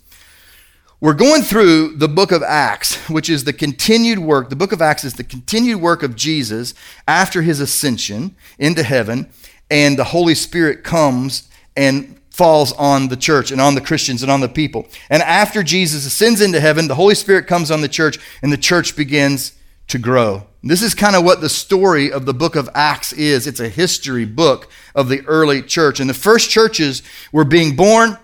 We're 1.00 1.14
going 1.14 1.42
through 1.42 1.96
the 1.96 2.08
book 2.08 2.32
of 2.32 2.42
Acts, 2.42 2.96
which 3.08 3.30
is 3.30 3.44
the 3.44 3.52
continued 3.52 4.18
work. 4.18 4.50
The 4.50 4.56
book 4.56 4.72
of 4.72 4.82
Acts 4.82 5.04
is 5.04 5.14
the 5.14 5.24
continued 5.24 5.80
work 5.80 6.02
of 6.02 6.16
Jesus 6.16 6.74
after 7.06 7.42
his 7.42 7.60
ascension 7.60 8.34
into 8.58 8.82
heaven, 8.82 9.30
and 9.70 9.98
the 9.98 10.04
Holy 10.04 10.34
Spirit 10.34 10.84
comes 10.84 11.48
and 11.76 12.15
falls 12.36 12.74
on 12.74 13.08
the 13.08 13.16
church 13.16 13.50
and 13.50 13.62
on 13.62 13.74
the 13.74 13.80
Christians 13.80 14.22
and 14.22 14.30
on 14.30 14.40
the 14.40 14.48
people. 14.48 14.86
And 15.08 15.22
after 15.22 15.62
Jesus 15.62 16.04
ascends 16.04 16.42
into 16.42 16.60
heaven, 16.60 16.86
the 16.86 16.94
Holy 16.94 17.14
Spirit 17.14 17.46
comes 17.46 17.70
on 17.70 17.80
the 17.80 17.88
church, 17.88 18.18
and 18.42 18.52
the 18.52 18.58
church 18.58 18.94
begins 18.94 19.54
to 19.88 19.98
grow. 19.98 20.46
This 20.62 20.82
is 20.82 20.92
kind 20.92 21.16
of 21.16 21.24
what 21.24 21.40
the 21.40 21.48
story 21.48 22.12
of 22.12 22.26
the 22.26 22.34
book 22.34 22.54
of 22.54 22.68
Acts 22.74 23.14
is. 23.14 23.46
It's 23.46 23.60
a 23.60 23.70
history 23.70 24.26
book 24.26 24.68
of 24.94 25.08
the 25.08 25.24
early 25.26 25.62
church. 25.62 25.98
And 25.98 26.10
the 26.10 26.14
first 26.14 26.50
churches 26.50 27.02
were 27.32 27.44
being 27.44 27.74
born. 27.74 28.18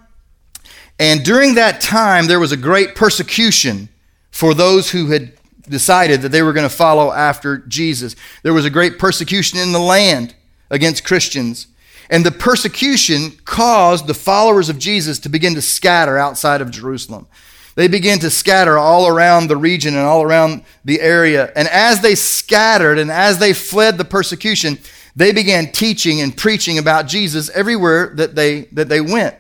And 0.99 1.25
during 1.25 1.55
that 1.55 1.81
time, 1.81 2.27
there 2.27 2.41
was 2.41 2.53
a 2.53 2.57
great 2.59 2.95
persecution 2.95 3.89
for 4.31 4.53
those 4.53 4.91
who 4.91 5.07
had 5.07 5.33
decided 5.67 6.21
that 6.21 6.33
they 6.33 6.43
were 6.43 6.53
going 6.53 6.69
to 6.69 6.75
follow 6.75 7.13
after 7.13 7.59
Jesus. 7.59 8.15
There 8.43 8.53
was 8.53 8.67
a 8.67 8.71
great 8.71 8.99
persecution 8.99 9.59
in 9.59 9.73
the 9.73 9.81
land 9.81 10.35
against 10.69 11.03
Christians. 11.03 11.69
And 12.11 12.27
the 12.27 12.31
persecution 12.31 13.33
caused 13.45 14.07
the 14.07 14.15
followers 14.15 14.69
of 14.69 14.79
Jesus 14.79 15.19
to 15.21 15.29
begin 15.29 15.55
to 15.55 15.63
scatter 15.63 16.19
outside 16.19 16.61
of 16.61 16.71
Jerusalem. 16.71 17.27
They 17.75 17.89
began 17.89 18.19
to 18.19 18.31
scatter 18.31 18.77
all 18.77 19.07
around 19.07 19.49
the 19.49 19.57
region 19.57 19.95
and 19.95 20.05
all 20.05 20.23
around 20.23 20.65
the 20.85 21.01
area. 21.01 21.51
And 21.57 21.69
as 21.69 22.03
they 22.03 22.15
scattered 22.15 22.99
and 22.99 23.11
as 23.11 23.39
they 23.39 23.55
fled 23.55 23.97
the 23.97 24.05
persecution, 24.05 24.79
they 25.17 25.33
began 25.33 25.73
teaching 25.73 26.21
and 26.21 26.37
preaching 26.37 26.79
about 26.79 27.07
Jesus 27.07 27.49
everywhere 27.51 28.13
that 28.17 28.35
they, 28.35 28.63
that 28.73 28.89
they 28.89 29.01
went. 29.01 29.37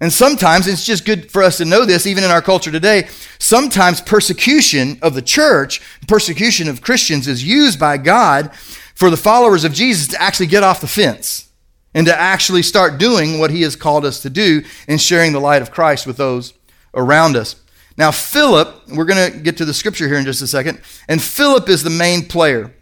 And 0.00 0.12
sometimes, 0.12 0.66
it's 0.66 0.84
just 0.84 1.04
good 1.04 1.30
for 1.30 1.44
us 1.44 1.58
to 1.58 1.64
know 1.64 1.84
this, 1.84 2.08
even 2.08 2.24
in 2.24 2.30
our 2.30 2.42
culture 2.42 2.72
today, 2.72 3.08
sometimes 3.38 4.00
persecution 4.00 4.98
of 5.00 5.14
the 5.14 5.22
church, 5.22 5.80
persecution 6.08 6.68
of 6.68 6.82
Christians 6.82 7.28
is 7.28 7.44
used 7.44 7.78
by 7.78 7.98
God 7.98 8.52
for 8.96 9.10
the 9.10 9.16
followers 9.16 9.62
of 9.62 9.72
Jesus 9.72 10.08
to 10.08 10.20
actually 10.20 10.48
get 10.48 10.64
off 10.64 10.80
the 10.80 10.88
fence 10.88 11.48
and 11.94 12.06
to 12.06 12.18
actually 12.18 12.62
start 12.62 12.98
doing 12.98 13.38
what 13.38 13.50
he 13.50 13.62
has 13.62 13.76
called 13.76 14.04
us 14.04 14.20
to 14.22 14.30
do 14.30 14.62
in 14.88 14.98
sharing 14.98 15.32
the 15.32 15.40
light 15.40 15.62
of 15.62 15.70
Christ 15.70 16.06
with 16.06 16.16
those 16.16 16.54
around 16.94 17.36
us. 17.36 17.56
Now, 17.96 18.10
Philip, 18.10 18.88
we're 18.88 19.04
going 19.04 19.32
to 19.32 19.38
get 19.38 19.58
to 19.58 19.64
the 19.64 19.74
scripture 19.74 20.08
here 20.08 20.16
in 20.16 20.24
just 20.24 20.42
a 20.42 20.46
second, 20.46 20.80
and 21.08 21.20
Philip 21.20 21.68
is 21.68 21.82
the 21.82 21.90
main 21.90 22.26
player. 22.26 22.72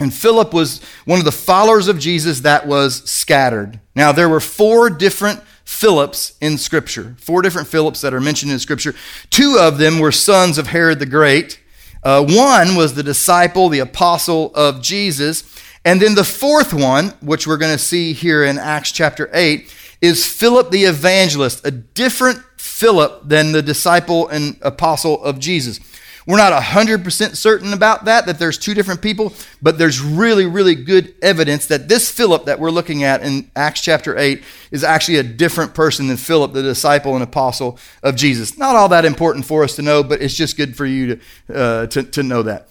And 0.00 0.12
Philip 0.12 0.54
was 0.54 0.82
one 1.04 1.18
of 1.18 1.26
the 1.26 1.32
followers 1.32 1.86
of 1.86 1.98
Jesus 1.98 2.40
that 2.40 2.66
was 2.66 3.08
scattered. 3.08 3.80
Now, 3.94 4.12
there 4.12 4.30
were 4.30 4.40
four 4.40 4.88
different 4.88 5.42
Philips 5.64 6.36
in 6.40 6.58
Scripture, 6.58 7.14
four 7.18 7.42
different 7.42 7.68
Philips 7.68 8.00
that 8.00 8.14
are 8.14 8.20
mentioned 8.20 8.50
in 8.50 8.58
Scripture. 8.58 8.94
Two 9.28 9.58
of 9.60 9.78
them 9.78 9.98
were 9.98 10.10
sons 10.10 10.56
of 10.58 10.68
Herod 10.68 10.98
the 10.98 11.06
Great. 11.06 11.60
Uh, 12.02 12.24
one 12.24 12.76
was 12.76 12.94
the 12.94 13.02
disciple, 13.02 13.68
the 13.68 13.78
apostle 13.78 14.52
of 14.54 14.82
Jesus. 14.82 15.44
And 15.84 16.00
then 16.00 16.14
the 16.14 16.24
fourth 16.24 16.74
one, 16.74 17.08
which 17.20 17.46
we're 17.46 17.56
going 17.56 17.76
to 17.76 17.82
see 17.82 18.12
here 18.12 18.44
in 18.44 18.58
Acts 18.58 18.92
chapter 18.92 19.30
8, 19.32 19.74
is 20.00 20.26
Philip 20.26 20.70
the 20.70 20.84
evangelist, 20.84 21.66
a 21.66 21.70
different 21.70 22.42
Philip 22.58 23.22
than 23.28 23.52
the 23.52 23.62
disciple 23.62 24.28
and 24.28 24.56
apostle 24.62 25.22
of 25.22 25.38
Jesus. 25.38 25.80
We're 26.26 26.36
not 26.36 26.52
100% 26.52 27.34
certain 27.34 27.72
about 27.72 28.04
that, 28.04 28.26
that 28.26 28.38
there's 28.38 28.58
two 28.58 28.74
different 28.74 29.00
people, 29.00 29.32
but 29.62 29.78
there's 29.78 30.00
really, 30.00 30.46
really 30.46 30.74
good 30.74 31.14
evidence 31.22 31.66
that 31.66 31.88
this 31.88 32.10
Philip 32.10 32.44
that 32.44 32.60
we're 32.60 32.70
looking 32.70 33.02
at 33.04 33.22
in 33.22 33.50
Acts 33.56 33.80
chapter 33.80 34.16
8 34.16 34.42
is 34.70 34.84
actually 34.84 35.16
a 35.16 35.22
different 35.22 35.74
person 35.74 36.08
than 36.08 36.18
Philip, 36.18 36.52
the 36.52 36.62
disciple 36.62 37.14
and 37.14 37.22
apostle 37.22 37.78
of 38.02 38.16
Jesus. 38.16 38.58
Not 38.58 38.76
all 38.76 38.88
that 38.90 39.06
important 39.06 39.46
for 39.46 39.64
us 39.64 39.76
to 39.76 39.82
know, 39.82 40.02
but 40.02 40.20
it's 40.20 40.34
just 40.34 40.56
good 40.56 40.76
for 40.76 40.84
you 40.84 41.16
to, 41.16 41.54
uh, 41.54 41.86
to, 41.88 42.02
to 42.02 42.22
know 42.22 42.42
that. 42.42 42.68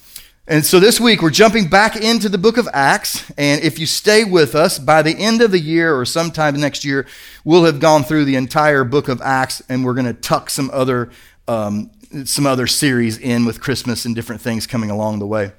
And 0.50 0.66
so 0.66 0.80
this 0.80 1.00
week 1.00 1.22
we're 1.22 1.30
jumping 1.30 1.68
back 1.68 1.96
into 1.96 2.28
the 2.28 2.40
book 2.40 2.58
of 2.58 2.68
Acts. 2.74 3.24
And 3.38 3.62
if 3.62 3.78
you 3.78 3.86
stay 3.86 4.24
with 4.24 4.56
us, 4.56 4.80
by 4.80 5.04
the 5.04 5.16
end 5.16 5.44
of 5.44 5.52
the 5.52 5.60
year 5.60 5.96
or 5.96 6.06
sometime 6.06 6.60
next 6.60 6.84
year, 6.84 7.06
we'll 7.44 7.66
have 7.66 7.80
gone 7.80 8.04
through 8.04 8.26
the 8.26 8.36
entire 8.36 8.84
book 8.84 9.10
of 9.10 9.22
Acts 9.22 9.62
and 9.70 9.86
we're 9.86 9.94
going 9.94 10.08
to 10.08 10.14
tuck 10.14 10.50
some 10.50 10.72
other, 10.74 11.12
um, 11.48 11.92
some 12.24 12.48
other 12.48 12.66
series 12.66 13.20
in 13.20 13.46
with 13.46 13.62
Christmas 13.62 14.06
and 14.06 14.16
different 14.16 14.42
things 14.42 14.66
coming 14.66 14.90
along 14.90 15.20
the 15.20 15.28
way. 15.28 15.52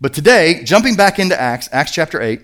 But 0.00 0.14
today, 0.14 0.62
jumping 0.62 0.94
back 0.94 1.18
into 1.18 1.38
Acts, 1.38 1.68
Acts 1.72 1.90
chapter 1.90 2.22
8, 2.22 2.40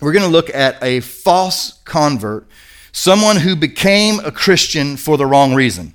we're 0.00 0.12
going 0.12 0.24
to 0.24 0.30
look 0.30 0.54
at 0.54 0.80
a 0.80 1.00
false 1.00 1.80
convert, 1.84 2.46
someone 2.92 3.38
who 3.38 3.56
became 3.56 4.20
a 4.20 4.30
Christian 4.30 4.96
for 4.96 5.16
the 5.16 5.26
wrong 5.26 5.54
reason. 5.54 5.92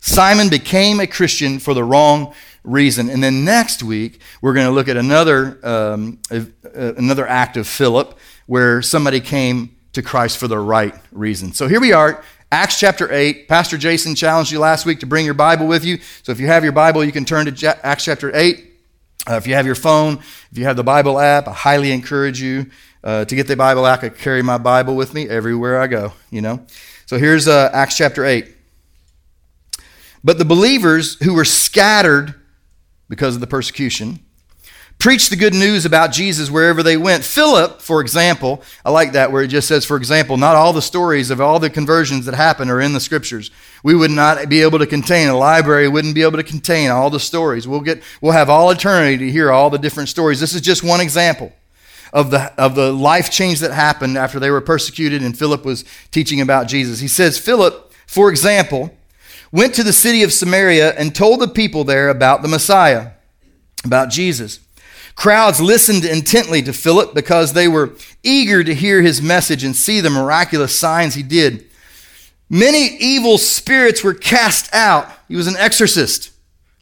Simon 0.00 0.48
became 0.48 0.98
a 1.00 1.06
Christian 1.06 1.58
for 1.58 1.74
the 1.74 1.84
wrong 1.84 2.34
reason. 2.64 3.08
And 3.10 3.22
then 3.22 3.44
next 3.44 3.82
week, 3.82 4.20
we're 4.40 4.54
going 4.54 4.66
to 4.66 4.72
look 4.72 4.88
at 4.88 4.96
another, 4.96 5.60
um, 5.62 6.18
another 6.74 7.26
act 7.26 7.56
of 7.56 7.68
Philip 7.68 8.18
where 8.46 8.82
somebody 8.82 9.20
came 9.20 9.76
to 9.92 10.02
Christ 10.02 10.38
for 10.38 10.48
the 10.48 10.58
right 10.58 10.94
reason. 11.12 11.52
So 11.52 11.68
here 11.68 11.80
we 11.80 11.92
are, 11.92 12.24
Acts 12.50 12.78
chapter 12.78 13.12
8. 13.12 13.48
Pastor 13.48 13.76
Jason 13.76 14.14
challenged 14.14 14.50
you 14.50 14.58
last 14.58 14.86
week 14.86 15.00
to 15.00 15.06
bring 15.06 15.24
your 15.24 15.34
Bible 15.34 15.66
with 15.66 15.84
you. 15.84 15.98
So 16.22 16.32
if 16.32 16.40
you 16.40 16.46
have 16.46 16.64
your 16.64 16.72
Bible, 16.72 17.04
you 17.04 17.12
can 17.12 17.24
turn 17.24 17.52
to 17.52 17.86
Acts 17.86 18.04
chapter 18.04 18.34
8. 18.34 18.72
Uh, 19.28 19.34
if 19.34 19.46
you 19.46 19.54
have 19.54 19.66
your 19.66 19.74
phone, 19.74 20.18
if 20.50 20.58
you 20.58 20.64
have 20.64 20.76
the 20.76 20.84
Bible 20.84 21.18
app, 21.18 21.48
I 21.48 21.52
highly 21.52 21.92
encourage 21.92 22.40
you 22.40 22.70
uh, 23.02 23.24
to 23.24 23.34
get 23.34 23.46
the 23.46 23.56
Bible 23.56 23.86
app. 23.86 24.02
I 24.02 24.08
carry 24.08 24.42
my 24.42 24.58
Bible 24.58 24.96
with 24.96 25.14
me 25.14 25.28
everywhere 25.28 25.80
I 25.80 25.86
go, 25.86 26.12
you 26.30 26.42
know. 26.42 26.66
So 27.06 27.18
here's 27.18 27.48
uh, 27.48 27.70
Acts 27.72 27.96
chapter 27.96 28.24
8. 28.24 28.48
But 30.22 30.38
the 30.38 30.44
believers 30.44 31.22
who 31.22 31.34
were 31.34 31.44
scattered 31.44 32.34
because 33.08 33.34
of 33.34 33.40
the 33.40 33.46
persecution. 33.46 34.20
preached 34.98 35.30
the 35.30 35.36
good 35.36 35.54
news 35.54 35.84
about 35.84 36.12
Jesus 36.12 36.50
wherever 36.50 36.82
they 36.82 36.96
went. 36.96 37.24
Philip, 37.24 37.80
for 37.80 38.00
example, 38.00 38.62
I 38.84 38.90
like 38.90 39.12
that 39.12 39.32
where 39.32 39.42
it 39.42 39.48
just 39.48 39.68
says, 39.68 39.84
for 39.84 39.96
example, 39.96 40.36
not 40.36 40.56
all 40.56 40.72
the 40.72 40.80
stories 40.80 41.30
of 41.30 41.40
all 41.40 41.58
the 41.58 41.68
conversions 41.68 42.26
that 42.26 42.34
happen 42.34 42.70
are 42.70 42.80
in 42.80 42.92
the 42.92 43.00
scriptures. 43.00 43.50
We 43.82 43.94
would 43.94 44.12
not 44.12 44.48
be 44.48 44.62
able 44.62 44.78
to 44.78 44.86
contain, 44.86 45.28
a 45.28 45.36
library 45.36 45.88
wouldn't 45.88 46.14
be 46.14 46.22
able 46.22 46.38
to 46.38 46.44
contain 46.44 46.90
all 46.90 47.10
the 47.10 47.20
stories. 47.20 47.68
We'll, 47.68 47.80
get, 47.80 48.02
we'll 48.20 48.32
have 48.32 48.48
all 48.48 48.70
eternity 48.70 49.18
to 49.18 49.30
hear 49.30 49.50
all 49.50 49.68
the 49.68 49.78
different 49.78 50.08
stories. 50.08 50.40
This 50.40 50.54
is 50.54 50.60
just 50.60 50.82
one 50.82 51.00
example 51.00 51.52
of 52.12 52.30
the, 52.30 52.52
of 52.58 52.76
the 52.76 52.92
life 52.92 53.30
change 53.30 53.60
that 53.60 53.72
happened 53.72 54.16
after 54.16 54.38
they 54.38 54.50
were 54.50 54.60
persecuted 54.60 55.22
and 55.22 55.36
Philip 55.36 55.64
was 55.64 55.84
teaching 56.12 56.40
about 56.40 56.68
Jesus. 56.68 57.00
He 57.00 57.08
says, 57.08 57.36
Philip, 57.38 57.92
for 58.06 58.30
example, 58.30 58.96
went 59.54 59.72
to 59.72 59.84
the 59.84 59.92
city 59.92 60.24
of 60.24 60.32
Samaria 60.32 60.94
and 60.94 61.14
told 61.14 61.40
the 61.40 61.46
people 61.46 61.84
there 61.84 62.08
about 62.08 62.42
the 62.42 62.48
Messiah, 62.48 63.12
about 63.84 64.10
Jesus. 64.10 64.58
Crowds 65.14 65.60
listened 65.60 66.04
intently 66.04 66.60
to 66.62 66.72
Philip 66.72 67.14
because 67.14 67.52
they 67.52 67.68
were 67.68 67.92
eager 68.24 68.64
to 68.64 68.74
hear 68.74 69.00
his 69.00 69.22
message 69.22 69.62
and 69.62 69.76
see 69.76 70.00
the 70.00 70.10
miraculous 70.10 70.76
signs 70.76 71.14
he 71.14 71.22
did. 71.22 71.66
Many 72.50 72.96
evil 72.98 73.38
spirits 73.38 74.02
were 74.02 74.12
cast 74.12 74.74
out. 74.74 75.08
He 75.28 75.36
was 75.36 75.46
an 75.46 75.56
exorcist. 75.56 76.32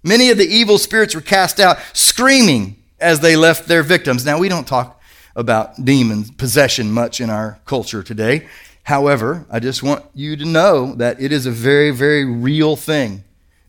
Many 0.03 0.31
of 0.31 0.39
the 0.39 0.49
evil 0.49 0.79
spirits 0.79 1.15
were 1.15 1.21
cast 1.21 1.61
out, 1.61 1.77
screaming 1.93 2.83
as 2.99 3.21
they 3.21 3.37
left 3.37 3.69
their 3.69 3.83
victims. 3.83 4.25
Now, 4.25 4.39
we 4.39 4.49
don't 4.49 4.67
talk 4.67 4.99
about 5.37 5.85
demons, 5.85 6.31
possession 6.31 6.91
much 6.91 7.21
in 7.21 7.29
our 7.29 7.61
culture 7.67 8.03
today. 8.03 8.49
However, 8.85 9.47
I 9.51 9.61
just 9.61 9.83
want 9.83 10.05
you 10.15 10.37
to 10.37 10.45
know 10.45 10.95
that 10.95 11.21
it 11.21 11.33
is 11.33 11.47
a 11.47 11.51
very, 11.51 11.91
very 11.91 12.25
real 12.25 12.77
thing. 12.77 13.25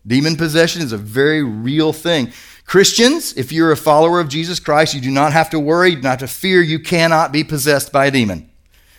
Demon 0.06 0.36
possession 0.36 0.82
is 0.82 0.92
a 0.92 0.98
very 0.98 1.42
real 1.42 1.92
thing. 1.92 2.32
Christians, 2.66 3.32
if 3.36 3.52
you're 3.52 3.72
a 3.72 3.76
follower 3.76 4.20
of 4.20 4.28
Jesus 4.28 4.58
Christ, 4.58 4.94
you 4.94 5.00
do 5.00 5.10
not 5.10 5.32
have 5.32 5.50
to 5.50 5.60
worry, 5.60 5.90
you 5.90 5.96
do 5.96 6.02
not 6.02 6.20
have 6.20 6.30
to 6.30 6.34
fear, 6.34 6.60
you 6.60 6.78
cannot 6.78 7.32
be 7.32 7.44
possessed 7.44 7.92
by 7.92 8.06
a 8.06 8.10
demon. 8.10 8.50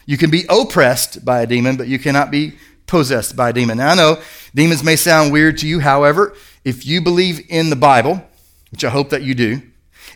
You 0.05 0.17
can 0.17 0.29
be 0.29 0.45
oppressed 0.49 1.25
by 1.25 1.41
a 1.41 1.47
demon, 1.47 1.77
but 1.77 1.87
you 1.87 1.99
cannot 1.99 2.31
be 2.31 2.53
possessed 2.87 3.35
by 3.35 3.49
a 3.49 3.53
demon. 3.53 3.77
Now, 3.77 3.91
I 3.91 3.95
know 3.95 4.21
demons 4.53 4.83
may 4.83 4.95
sound 4.95 5.31
weird 5.31 5.57
to 5.59 5.67
you. 5.67 5.79
However, 5.79 6.35
if 6.63 6.85
you 6.85 7.01
believe 7.01 7.45
in 7.49 7.69
the 7.69 7.75
Bible, 7.75 8.23
which 8.71 8.83
I 8.83 8.89
hope 8.89 9.09
that 9.09 9.23
you 9.23 9.35
do, 9.35 9.61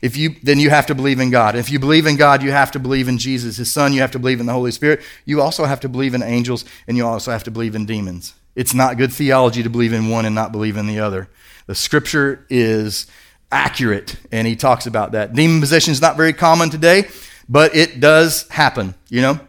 if 0.01 0.15
you, 0.15 0.35
then 0.43 0.59
you 0.59 0.69
have 0.69 0.85
to 0.87 0.95
believe 0.95 1.19
in 1.19 1.29
God. 1.29 1.55
If 1.55 1.69
you 1.71 1.79
believe 1.79 2.05
in 2.05 2.15
God, 2.15 2.41
you 2.41 2.51
have 2.51 2.71
to 2.71 2.79
believe 2.79 3.07
in 3.07 3.17
Jesus, 3.17 3.57
his 3.57 3.71
son. 3.71 3.93
You 3.93 4.01
have 4.01 4.11
to 4.11 4.19
believe 4.19 4.39
in 4.39 4.45
the 4.45 4.53
Holy 4.53 4.71
Spirit. 4.71 5.01
You 5.25 5.41
also 5.41 5.65
have 5.65 5.79
to 5.81 5.89
believe 5.89 6.13
in 6.13 6.23
angels, 6.23 6.65
and 6.87 6.97
you 6.97 7.05
also 7.05 7.31
have 7.31 7.43
to 7.45 7.51
believe 7.51 7.75
in 7.75 7.85
demons. 7.85 8.33
It's 8.55 8.73
not 8.73 8.97
good 8.97 9.13
theology 9.13 9.63
to 9.63 9.69
believe 9.69 9.93
in 9.93 10.09
one 10.09 10.25
and 10.25 10.35
not 10.35 10.51
believe 10.51 10.77
in 10.77 10.87
the 10.87 10.99
other. 10.99 11.29
The 11.67 11.75
scripture 11.75 12.45
is 12.49 13.07
accurate, 13.51 14.15
and 14.31 14.47
he 14.47 14.55
talks 14.55 14.85
about 14.87 15.11
that. 15.13 15.33
Demon 15.33 15.59
possession 15.59 15.91
is 15.91 16.01
not 16.01 16.17
very 16.17 16.33
common 16.33 16.69
today, 16.69 17.07
but 17.47 17.75
it 17.75 17.99
does 17.99 18.47
happen. 18.49 18.95
You 19.09 19.21
know, 19.21 19.39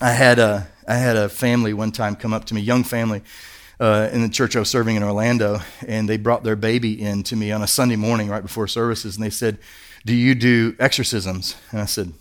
I 0.00 0.10
had 0.10 0.38
a, 0.38 0.68
I 0.86 0.94
had 0.94 1.16
a 1.16 1.28
family 1.28 1.72
one 1.72 1.92
time 1.92 2.16
come 2.16 2.32
up 2.32 2.44
to 2.46 2.54
me, 2.54 2.60
young 2.60 2.84
family, 2.84 3.22
uh, 3.78 4.08
in 4.12 4.22
the 4.22 4.28
church 4.28 4.56
I 4.56 4.60
was 4.60 4.70
serving 4.70 4.96
in 4.96 5.02
Orlando, 5.02 5.60
and 5.86 6.08
they 6.08 6.16
brought 6.16 6.44
their 6.44 6.56
baby 6.56 7.00
in 7.00 7.22
to 7.24 7.36
me 7.36 7.52
on 7.52 7.62
a 7.62 7.66
Sunday 7.66 7.96
morning 7.96 8.28
right 8.28 8.42
before 8.42 8.66
services, 8.66 9.16
and 9.16 9.24
they 9.24 9.30
said, 9.30 9.58
do 10.06 10.14
you 10.14 10.36
do 10.36 10.76
exorcisms? 10.78 11.56
And 11.72 11.80
I 11.80 11.84
said, 11.84 12.12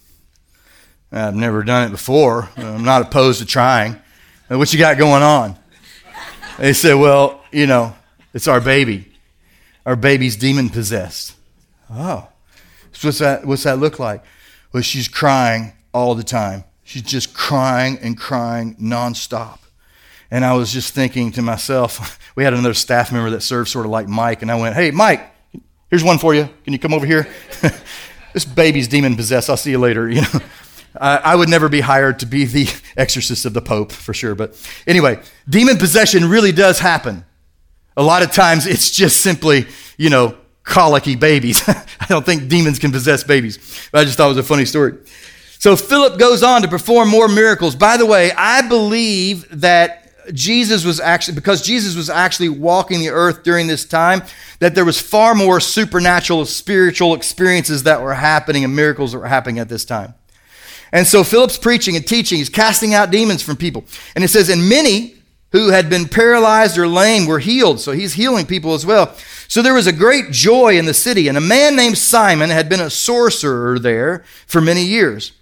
I've 1.11 1.35
never 1.35 1.63
done 1.63 1.87
it 1.87 1.91
before. 1.91 2.49
I'm 2.57 2.83
not 2.83 3.03
opposed 3.03 3.39
to 3.39 3.45
trying. 3.45 4.01
What 4.47 4.73
you 4.73 4.79
got 4.79 4.97
going 4.97 5.21
on? 5.21 5.55
They 6.57 6.73
said, 6.73 6.95
Well, 6.95 7.41
you 7.51 7.67
know, 7.67 7.95
it's 8.33 8.47
our 8.47 8.59
baby. 8.59 9.13
Our 9.85 9.95
baby's 9.95 10.35
demon 10.35 10.69
possessed. 10.69 11.35
Oh. 11.91 12.27
So 12.91 13.09
what's 13.09 13.19
that, 13.19 13.45
what's 13.45 13.63
that 13.63 13.77
look 13.77 13.99
like? 13.99 14.23
Well, 14.73 14.81
she's 14.81 15.07
crying 15.07 15.73
all 15.93 16.15
the 16.15 16.23
time. 16.23 16.63
She's 16.83 17.03
just 17.03 17.35
crying 17.35 17.99
and 18.01 18.17
crying 18.17 18.75
nonstop. 18.77 19.59
And 20.35 20.43
I 20.43 20.51
was 20.53 20.73
just 20.73 20.93
thinking 20.93 21.31
to 21.31 21.41
myself, 21.41 22.19
we 22.35 22.43
had 22.43 22.53
another 22.53 22.73
staff 22.73 23.11
member 23.11 23.29
that 23.29 23.41
served 23.41 23.69
sort 23.69 23.85
of 23.85 23.91
like 23.91 24.07
Mike, 24.07 24.41
and 24.41 24.51
I 24.51 24.55
went, 24.55 24.75
Hey, 24.75 24.91
Mike, 24.91 25.31
Here's 25.89 26.03
one 26.03 26.17
for 26.17 26.33
you. 26.33 26.49
Can 26.63 26.73
you 26.73 26.79
come 26.79 26.93
over 26.93 27.05
here? 27.05 27.27
this 28.33 28.43
baby's 28.43 28.87
demon 28.87 29.15
possessed. 29.15 29.49
I'll 29.49 29.57
see 29.57 29.71
you 29.71 29.79
later. 29.79 30.09
You 30.15 30.21
know, 30.21 30.39
I, 30.99 31.17
I 31.17 31.35
would 31.35 31.47
never 31.47 31.69
be 31.69 31.79
hired 31.81 32.19
to 32.19 32.25
be 32.25 32.43
the 32.45 32.67
exorcist 32.97 33.45
of 33.45 33.53
the 33.53 33.61
Pope 33.61 33.91
for 33.93 34.13
sure. 34.13 34.35
But 34.35 34.61
anyway, 34.87 35.21
demon 35.47 35.77
possession 35.77 36.29
really 36.29 36.51
does 36.51 36.79
happen. 36.79 37.25
A 37.95 38.03
lot 38.03 38.23
of 38.23 38.31
times 38.31 38.65
it's 38.65 38.91
just 38.91 39.21
simply, 39.21 39.67
you 39.97 40.09
know, 40.09 40.37
colicky 40.63 41.15
babies. 41.15 41.63
I 41.67 42.05
don't 42.09 42.25
think 42.25 42.49
demons 42.49 42.79
can 42.79 42.91
possess 42.91 43.23
babies. 43.23 43.89
But 43.91 43.99
I 43.99 44.03
just 44.03 44.17
thought 44.17 44.25
it 44.25 44.35
was 44.35 44.37
a 44.37 44.43
funny 44.43 44.65
story. 44.65 44.97
So 45.59 45.75
Philip 45.75 46.19
goes 46.19 46.43
on 46.43 46.61
to 46.61 46.67
perform 46.67 47.09
more 47.09 47.27
miracles. 47.27 47.75
By 47.75 47.97
the 47.97 48.05
way, 48.05 48.31
I 48.33 48.67
believe 48.67 49.61
that 49.61 50.04
Jesus 50.33 50.83
was 50.83 50.99
actually, 50.99 51.35
because 51.35 51.61
Jesus 51.61 51.95
was 51.95 52.09
actually 52.09 52.49
walking 52.49 52.99
the 52.99 53.09
earth 53.09 53.43
during 53.43 53.67
this 53.67 53.85
time, 53.85 54.23
that 54.59 54.75
there 54.75 54.85
was 54.85 54.99
far 54.99 55.35
more 55.35 55.59
supernatural, 55.59 56.45
spiritual 56.45 57.13
experiences 57.13 57.83
that 57.83 58.01
were 58.01 58.13
happening 58.13 58.63
and 58.63 58.75
miracles 58.75 59.11
that 59.11 59.19
were 59.19 59.27
happening 59.27 59.59
at 59.59 59.69
this 59.69 59.85
time. 59.85 60.13
And 60.91 61.05
so 61.05 61.23
Philip's 61.23 61.57
preaching 61.57 61.95
and 61.95 62.07
teaching, 62.07 62.37
he's 62.37 62.49
casting 62.49 62.93
out 62.93 63.11
demons 63.11 63.41
from 63.41 63.57
people. 63.57 63.83
And 64.15 64.23
it 64.23 64.29
says, 64.29 64.49
and 64.49 64.69
many 64.69 65.15
who 65.51 65.69
had 65.69 65.89
been 65.89 66.07
paralyzed 66.07 66.77
or 66.77 66.87
lame 66.87 67.25
were 67.25 67.39
healed. 67.39 67.79
So 67.79 67.91
he's 67.91 68.13
healing 68.13 68.45
people 68.45 68.73
as 68.73 68.85
well. 68.85 69.15
So 69.47 69.61
there 69.61 69.73
was 69.73 69.87
a 69.87 69.93
great 69.93 70.31
joy 70.31 70.77
in 70.77 70.85
the 70.85 70.93
city. 70.93 71.27
And 71.27 71.37
a 71.37 71.41
man 71.41 71.75
named 71.75 71.97
Simon 71.97 72.49
had 72.49 72.67
been 72.69 72.81
a 72.81 72.89
sorcerer 72.89 73.79
there 73.79 74.23
for 74.47 74.61
many 74.61 74.83
years. 74.83 75.33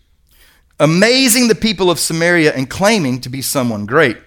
amazing 0.79 1.47
the 1.47 1.55
people 1.55 1.89
of 1.89 1.99
Samaria 1.99 2.53
and 2.53 2.69
claiming 2.69 3.21
to 3.21 3.29
be 3.29 3.41
someone 3.41 3.85
great. 3.85 4.17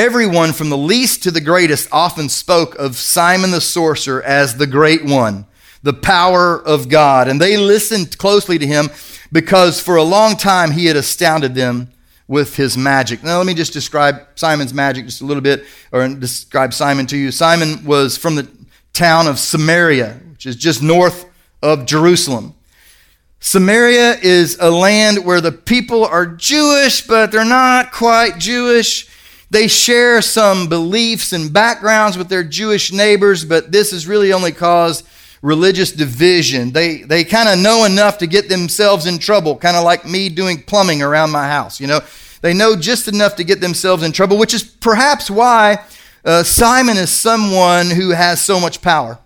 Everyone 0.00 0.54
from 0.54 0.70
the 0.70 0.78
least 0.78 1.24
to 1.24 1.30
the 1.30 1.42
greatest 1.42 1.86
often 1.92 2.30
spoke 2.30 2.74
of 2.76 2.96
Simon 2.96 3.50
the 3.50 3.60
sorcerer 3.60 4.22
as 4.22 4.56
the 4.56 4.66
great 4.66 5.04
one, 5.04 5.44
the 5.82 5.92
power 5.92 6.58
of 6.58 6.88
God. 6.88 7.28
And 7.28 7.38
they 7.38 7.58
listened 7.58 8.16
closely 8.16 8.58
to 8.58 8.66
him 8.66 8.88
because 9.30 9.78
for 9.78 9.96
a 9.96 10.02
long 10.02 10.38
time 10.38 10.70
he 10.70 10.86
had 10.86 10.96
astounded 10.96 11.54
them 11.54 11.90
with 12.26 12.56
his 12.56 12.78
magic. 12.78 13.22
Now, 13.22 13.36
let 13.36 13.46
me 13.46 13.52
just 13.52 13.74
describe 13.74 14.26
Simon's 14.36 14.72
magic 14.72 15.04
just 15.04 15.20
a 15.20 15.26
little 15.26 15.42
bit, 15.42 15.66
or 15.92 16.08
describe 16.08 16.72
Simon 16.72 17.04
to 17.08 17.18
you. 17.18 17.30
Simon 17.30 17.84
was 17.84 18.16
from 18.16 18.36
the 18.36 18.48
town 18.94 19.26
of 19.26 19.38
Samaria, 19.38 20.18
which 20.30 20.46
is 20.46 20.56
just 20.56 20.82
north 20.82 21.26
of 21.62 21.84
Jerusalem. 21.84 22.54
Samaria 23.40 24.14
is 24.22 24.56
a 24.60 24.70
land 24.70 25.26
where 25.26 25.42
the 25.42 25.52
people 25.52 26.06
are 26.06 26.24
Jewish, 26.24 27.06
but 27.06 27.30
they're 27.30 27.44
not 27.44 27.92
quite 27.92 28.38
Jewish. 28.38 29.06
They 29.50 29.66
share 29.66 30.22
some 30.22 30.68
beliefs 30.68 31.32
and 31.32 31.52
backgrounds 31.52 32.16
with 32.16 32.28
their 32.28 32.44
Jewish 32.44 32.92
neighbors, 32.92 33.44
but 33.44 33.72
this 33.72 33.90
has 33.90 34.06
really 34.06 34.32
only 34.32 34.52
caused 34.52 35.06
religious 35.42 35.90
division. 35.90 36.70
They, 36.70 37.02
they 37.02 37.24
kind 37.24 37.48
of 37.48 37.58
know 37.58 37.84
enough 37.84 38.18
to 38.18 38.26
get 38.26 38.48
themselves 38.48 39.06
in 39.06 39.18
trouble, 39.18 39.56
kind 39.56 39.76
of 39.76 39.84
like 39.84 40.04
me 40.04 40.28
doing 40.28 40.62
plumbing 40.62 41.02
around 41.02 41.30
my 41.30 41.48
house. 41.48 41.80
You 41.80 41.88
know, 41.88 42.00
they 42.42 42.54
know 42.54 42.76
just 42.76 43.08
enough 43.08 43.36
to 43.36 43.44
get 43.44 43.60
themselves 43.60 44.02
in 44.02 44.12
trouble, 44.12 44.38
which 44.38 44.54
is 44.54 44.62
perhaps 44.62 45.30
why 45.30 45.84
uh, 46.24 46.42
Simon 46.42 46.96
is 46.96 47.10
someone 47.10 47.90
who 47.90 48.10
has 48.10 48.40
so 48.40 48.60
much 48.60 48.80
power. 48.82 49.18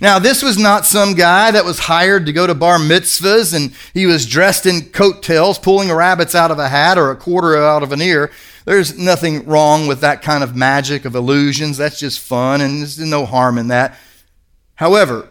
Now, 0.00 0.18
this 0.18 0.42
was 0.42 0.58
not 0.58 0.86
some 0.86 1.14
guy 1.14 1.50
that 1.50 1.64
was 1.64 1.78
hired 1.78 2.26
to 2.26 2.32
go 2.32 2.46
to 2.46 2.54
bar 2.54 2.78
mitzvahs 2.78 3.54
and 3.54 3.72
he 3.92 4.06
was 4.06 4.26
dressed 4.26 4.66
in 4.66 4.90
coattails, 4.90 5.58
pulling 5.58 5.92
rabbits 5.92 6.34
out 6.34 6.50
of 6.50 6.58
a 6.58 6.68
hat 6.68 6.98
or 6.98 7.10
a 7.10 7.16
quarter 7.16 7.56
out 7.56 7.82
of 7.82 7.92
an 7.92 8.00
ear. 8.00 8.30
There's 8.64 8.98
nothing 8.98 9.44
wrong 9.46 9.86
with 9.86 10.00
that 10.00 10.22
kind 10.22 10.42
of 10.42 10.56
magic 10.56 11.04
of 11.04 11.14
illusions. 11.14 11.76
That's 11.76 11.98
just 11.98 12.18
fun, 12.18 12.60
and 12.60 12.80
there's 12.80 12.98
no 12.98 13.26
harm 13.26 13.58
in 13.58 13.68
that. 13.68 13.96
However, 14.76 15.28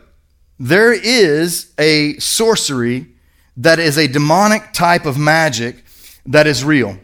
there 0.59 0.93
is 0.93 1.73
a 1.79 2.17
sorcery 2.19 3.07
that 3.57 3.79
is 3.79 3.97
a 3.97 4.07
demonic 4.07 4.71
type 4.73 5.05
of 5.05 5.17
magic 5.17 5.83
that 6.25 6.47
is 6.47 6.63
real. 6.63 6.97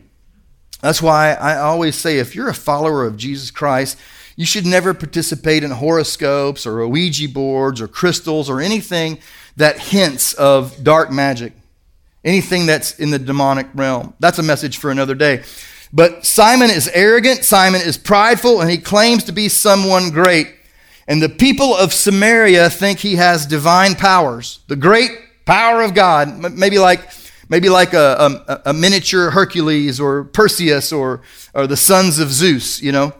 That's 0.81 1.01
why 1.01 1.33
I 1.33 1.57
always 1.57 1.95
say 1.95 2.19
if 2.19 2.35
you're 2.35 2.49
a 2.49 2.53
follower 2.53 3.05
of 3.05 3.17
Jesus 3.17 3.51
Christ, 3.51 3.97
you 4.35 4.45
should 4.45 4.65
never 4.65 4.93
participate 4.93 5.63
in 5.63 5.71
horoscopes 5.71 6.65
or 6.65 6.87
Ouija 6.87 7.27
boards 7.27 7.81
or 7.81 7.87
crystals 7.87 8.49
or 8.49 8.61
anything 8.61 9.19
that 9.57 9.77
hints 9.77 10.33
of 10.35 10.81
dark 10.81 11.11
magic, 11.11 11.51
anything 12.23 12.65
that's 12.65 12.97
in 12.97 13.09
the 13.09 13.19
demonic 13.19 13.67
realm. 13.73 14.13
That's 14.19 14.39
a 14.39 14.43
message 14.43 14.77
for 14.77 14.91
another 14.91 15.15
day. 15.15 15.43
But 15.91 16.25
Simon 16.25 16.69
is 16.69 16.87
arrogant, 16.93 17.43
Simon 17.43 17.81
is 17.81 17.97
prideful, 17.97 18.61
and 18.61 18.69
he 18.69 18.77
claims 18.77 19.23
to 19.25 19.31
be 19.31 19.49
someone 19.49 20.11
great. 20.11 20.55
And 21.07 21.21
the 21.21 21.29
people 21.29 21.75
of 21.75 21.93
Samaria 21.93 22.69
think 22.69 22.99
he 22.99 23.15
has 23.15 23.45
divine 23.45 23.95
powers, 23.95 24.59
the 24.67 24.75
great 24.75 25.11
power 25.45 25.81
of 25.81 25.95
God, 25.95 26.53
maybe 26.53 26.77
like 26.77 27.01
maybe 27.49 27.67
like 27.67 27.93
a, 27.93 28.41
a, 28.47 28.61
a 28.67 28.73
miniature 28.73 29.31
Hercules 29.31 29.99
or 29.99 30.25
Perseus 30.25 30.93
or, 30.93 31.21
or 31.53 31.67
the 31.67 31.75
sons 31.75 32.19
of 32.19 32.29
Zeus, 32.31 32.81
you 32.81 32.91
know. 32.91 33.13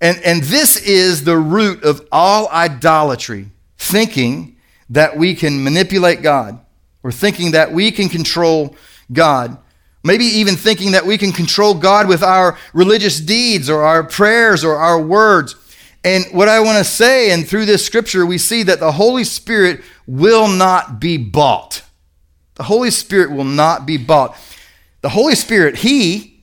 And, 0.00 0.18
and 0.24 0.42
this 0.42 0.76
is 0.76 1.24
the 1.24 1.36
root 1.36 1.84
of 1.84 2.06
all 2.10 2.48
idolatry, 2.48 3.50
thinking 3.76 4.56
that 4.90 5.16
we 5.16 5.34
can 5.34 5.62
manipulate 5.62 6.22
God 6.22 6.58
or 7.02 7.12
thinking 7.12 7.50
that 7.52 7.72
we 7.72 7.90
can 7.90 8.08
control 8.08 8.74
God. 9.12 9.58
Maybe 10.04 10.24
even 10.24 10.56
thinking 10.56 10.92
that 10.92 11.06
we 11.06 11.18
can 11.18 11.32
control 11.32 11.74
God 11.74 12.08
with 12.08 12.22
our 12.22 12.56
religious 12.72 13.20
deeds 13.20 13.68
or 13.68 13.82
our 13.82 14.04
prayers 14.04 14.64
or 14.64 14.76
our 14.76 15.00
words. 15.00 15.56
And 16.04 16.24
what 16.30 16.48
I 16.48 16.60
want 16.60 16.78
to 16.78 16.84
say, 16.84 17.32
and 17.32 17.46
through 17.46 17.66
this 17.66 17.84
scripture, 17.84 18.24
we 18.24 18.38
see 18.38 18.62
that 18.62 18.80
the 18.80 18.92
Holy 18.92 19.24
Spirit 19.24 19.82
will 20.06 20.48
not 20.48 21.00
be 21.00 21.16
bought. 21.16 21.82
The 22.54 22.62
Holy 22.64 22.90
Spirit 22.90 23.32
will 23.32 23.44
not 23.44 23.86
be 23.86 23.96
bought. 23.96 24.36
The 25.00 25.10
Holy 25.10 25.34
Spirit, 25.34 25.78
He, 25.78 26.42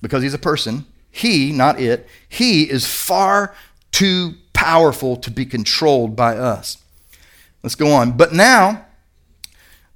because 0.00 0.22
He's 0.22 0.34
a 0.34 0.38
person, 0.38 0.84
he, 1.10 1.52
not 1.52 1.80
it, 1.80 2.08
he 2.28 2.70
is 2.70 2.86
far 2.86 3.54
too 3.90 4.34
powerful 4.52 5.16
to 5.16 5.30
be 5.30 5.44
controlled 5.44 6.14
by 6.14 6.36
us. 6.36 6.78
Let's 7.62 7.74
go 7.74 7.92
on. 7.92 8.12
But 8.16 8.32
now, 8.32 8.86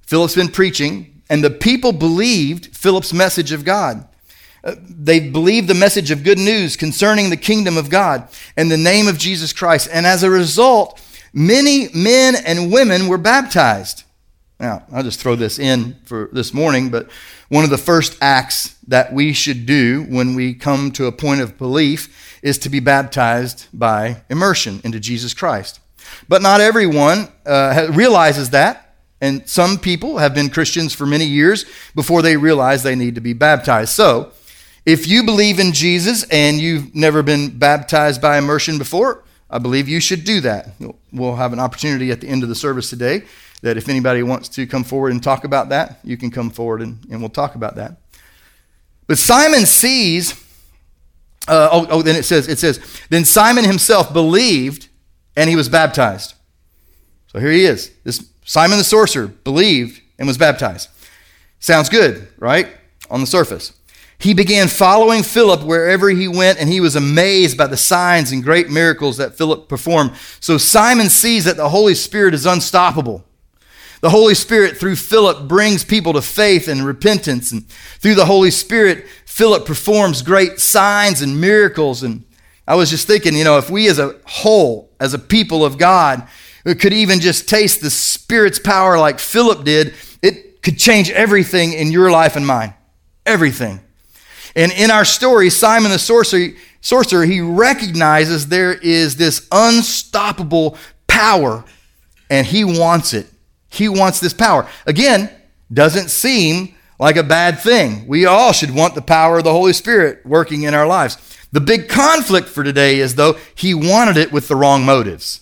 Philip's 0.01 0.35
been 0.35 0.49
preaching, 0.49 1.12
and 1.33 1.43
the 1.43 1.49
people 1.49 1.91
believed 1.93 2.77
Philip's 2.77 3.11
message 3.11 3.51
of 3.51 3.65
God. 3.65 4.07
Uh, 4.63 4.75
they 4.87 5.19
believed 5.19 5.67
the 5.67 5.73
message 5.73 6.11
of 6.11 6.23
good 6.23 6.37
news 6.37 6.77
concerning 6.77 7.31
the 7.31 7.37
kingdom 7.37 7.75
of 7.75 7.89
God 7.89 8.27
and 8.55 8.69
the 8.69 8.77
name 8.77 9.07
of 9.07 9.17
Jesus 9.17 9.51
Christ. 9.51 9.89
And 9.91 10.05
as 10.05 10.21
a 10.21 10.29
result, 10.29 11.01
many 11.33 11.87
men 11.91 12.35
and 12.35 12.71
women 12.71 13.07
were 13.07 13.17
baptized. 13.17 14.03
Now, 14.59 14.83
I'll 14.93 15.01
just 15.01 15.19
throw 15.19 15.35
this 15.35 15.57
in 15.57 15.95
for 16.05 16.29
this 16.31 16.53
morning, 16.53 16.91
but 16.91 17.09
one 17.49 17.63
of 17.63 17.71
the 17.71 17.79
first 17.79 18.15
acts 18.21 18.75
that 18.87 19.11
we 19.11 19.33
should 19.33 19.65
do 19.65 20.03
when 20.03 20.35
we 20.35 20.53
come 20.53 20.91
to 20.91 21.07
a 21.07 21.11
point 21.11 21.41
of 21.41 21.57
belief 21.57 22.39
is 22.43 22.59
to 22.59 22.69
be 22.69 22.79
baptized 22.79 23.69
by 23.73 24.21
immersion 24.29 24.81
into 24.83 24.99
Jesus 24.99 25.33
Christ. 25.33 25.79
But 26.29 26.43
not 26.43 26.61
everyone 26.61 27.29
uh, 27.43 27.87
realizes 27.91 28.51
that, 28.51 28.82
and 29.23 29.47
some 29.47 29.77
people 29.77 30.17
have 30.17 30.35
been 30.35 30.49
Christians 30.49 30.93
for 30.93 31.05
many 31.05 31.23
years 31.23 31.63
before 31.95 32.21
they 32.21 32.35
realize 32.35 32.83
they 32.83 32.93
need 32.93 33.15
to 33.15 33.21
be 33.21 33.31
baptized. 33.31 33.93
So, 33.93 34.33
if 34.85 35.07
you 35.07 35.23
believe 35.23 35.59
in 35.59 35.71
Jesus 35.71 36.25
and 36.25 36.59
you've 36.59 36.93
never 36.93 37.23
been 37.23 37.57
baptized 37.57 38.21
by 38.21 38.37
immersion 38.37 38.77
before, 38.77 39.23
I 39.49 39.59
believe 39.59 39.87
you 39.87 40.01
should 40.01 40.25
do 40.25 40.41
that. 40.41 40.71
We'll 41.13 41.37
have 41.37 41.53
an 41.53 41.59
opportunity 41.61 42.11
at 42.11 42.19
the 42.19 42.27
end 42.27 42.43
of 42.43 42.49
the 42.49 42.55
service 42.55 42.89
today 42.89 43.23
that 43.61 43.77
if 43.77 43.87
anybody 43.87 44.23
wants 44.23 44.49
to 44.49 44.67
come 44.67 44.83
forward 44.83 45.13
and 45.13 45.23
talk 45.23 45.45
about 45.45 45.69
that, 45.69 45.99
you 46.03 46.17
can 46.17 46.29
come 46.29 46.49
forward 46.49 46.81
and, 46.81 46.97
and 47.09 47.21
we'll 47.21 47.29
talk 47.29 47.55
about 47.55 47.77
that. 47.77 47.95
But 49.07 49.17
Simon 49.17 49.65
sees, 49.65 50.33
uh, 51.47 51.69
oh, 51.71 51.87
oh, 51.89 52.01
then 52.01 52.17
it 52.17 52.23
says, 52.23 52.49
it 52.49 52.59
says, 52.59 52.81
then 53.09 53.23
Simon 53.23 53.63
himself 53.63 54.11
believed 54.11 54.89
and 55.37 55.49
he 55.49 55.55
was 55.55 55.69
baptized. 55.69 56.33
So 57.27 57.39
here 57.39 57.51
he 57.51 57.63
is. 57.63 57.89
This 58.03 58.32
Simon 58.45 58.77
the 58.77 58.83
sorcerer 58.83 59.27
believed 59.27 60.01
and 60.17 60.27
was 60.27 60.37
baptized. 60.37 60.89
Sounds 61.59 61.89
good, 61.89 62.27
right? 62.37 62.67
On 63.09 63.21
the 63.21 63.27
surface. 63.27 63.73
He 64.19 64.33
began 64.33 64.69
following 64.69 65.21
Philip 65.21 65.63
wherever 65.63 66.09
he 66.09 66.29
went, 66.29 66.59
and 66.59 66.69
he 66.69 66.79
was 66.79 66.95
amazed 66.95 67.57
by 67.57 67.67
the 67.67 67.75
signs 67.75 68.31
and 68.31 68.43
great 68.43 68.69
miracles 68.69 69.17
that 69.17 69.35
Philip 69.35 69.67
performed. 69.67 70.13
So 70.39 70.57
Simon 70.57 71.09
sees 71.09 71.43
that 71.45 71.57
the 71.57 71.69
Holy 71.69 71.93
Spirit 71.93 72.33
is 72.33 72.45
unstoppable. 72.45 73.25
The 73.99 74.09
Holy 74.09 74.35
Spirit, 74.35 74.77
through 74.77 74.97
Philip, 74.97 75.47
brings 75.47 75.83
people 75.83 76.13
to 76.13 76.21
faith 76.21 76.67
and 76.67 76.85
repentance. 76.85 77.51
And 77.51 77.67
through 77.99 78.15
the 78.15 78.25
Holy 78.25 78.51
Spirit, 78.51 79.07
Philip 79.25 79.65
performs 79.65 80.21
great 80.21 80.59
signs 80.59 81.21
and 81.21 81.39
miracles. 81.39 82.03
And 82.03 82.23
I 82.67 82.75
was 82.75 82.89
just 82.89 83.07
thinking, 83.07 83.35
you 83.35 83.43
know, 83.43 83.57
if 83.57 83.69
we 83.69 83.87
as 83.87 83.99
a 83.99 84.15
whole, 84.25 84.89
as 84.99 85.13
a 85.13 85.19
people 85.19 85.65
of 85.65 85.77
God, 85.77 86.27
could 86.79 86.93
even 86.93 87.19
just 87.19 87.49
taste 87.49 87.81
the 87.81 87.89
Spirit's 87.89 88.59
power 88.59 88.97
like 88.97 89.19
Philip 89.19 89.65
did, 89.65 89.93
it 90.21 90.61
could 90.61 90.77
change 90.77 91.11
everything 91.11 91.73
in 91.73 91.91
your 91.91 92.09
life 92.09 92.35
and 92.35 92.47
mine. 92.47 92.73
Everything. 93.25 93.81
And 94.55 94.71
in 94.71 94.91
our 94.91 95.05
story, 95.05 95.49
Simon 95.49 95.91
the 95.91 95.99
sorcerer, 95.99 96.49
sorcerer 96.81 97.25
he 97.25 97.41
recognizes 97.41 98.47
there 98.47 98.73
is 98.73 99.17
this 99.17 99.47
unstoppable 99.51 100.77
power, 101.07 101.65
and 102.29 102.45
he 102.47 102.63
wants 102.63 103.13
it. 103.13 103.27
He 103.69 103.89
wants 103.89 104.19
this 104.19 104.33
power. 104.33 104.67
Again, 104.85 105.29
doesn't 105.71 106.09
seem 106.09 106.75
like 106.99 107.15
a 107.17 107.23
bad 107.23 107.59
thing. 107.59 108.07
We 108.07 108.25
all 108.25 108.53
should 108.53 108.73
want 108.73 108.95
the 108.95 109.01
power 109.01 109.39
of 109.39 109.43
the 109.43 109.51
Holy 109.51 109.73
Spirit 109.73 110.25
working 110.25 110.63
in 110.63 110.73
our 110.73 110.87
lives. 110.87 111.17
The 111.51 111.61
big 111.61 111.89
conflict 111.89 112.47
for 112.47 112.63
today 112.63 112.99
is, 112.99 113.15
though, 113.15 113.37
he 113.55 113.73
wanted 113.73 114.17
it 114.17 114.31
with 114.31 114.47
the 114.47 114.55
wrong 114.55 114.85
motives. 114.85 115.41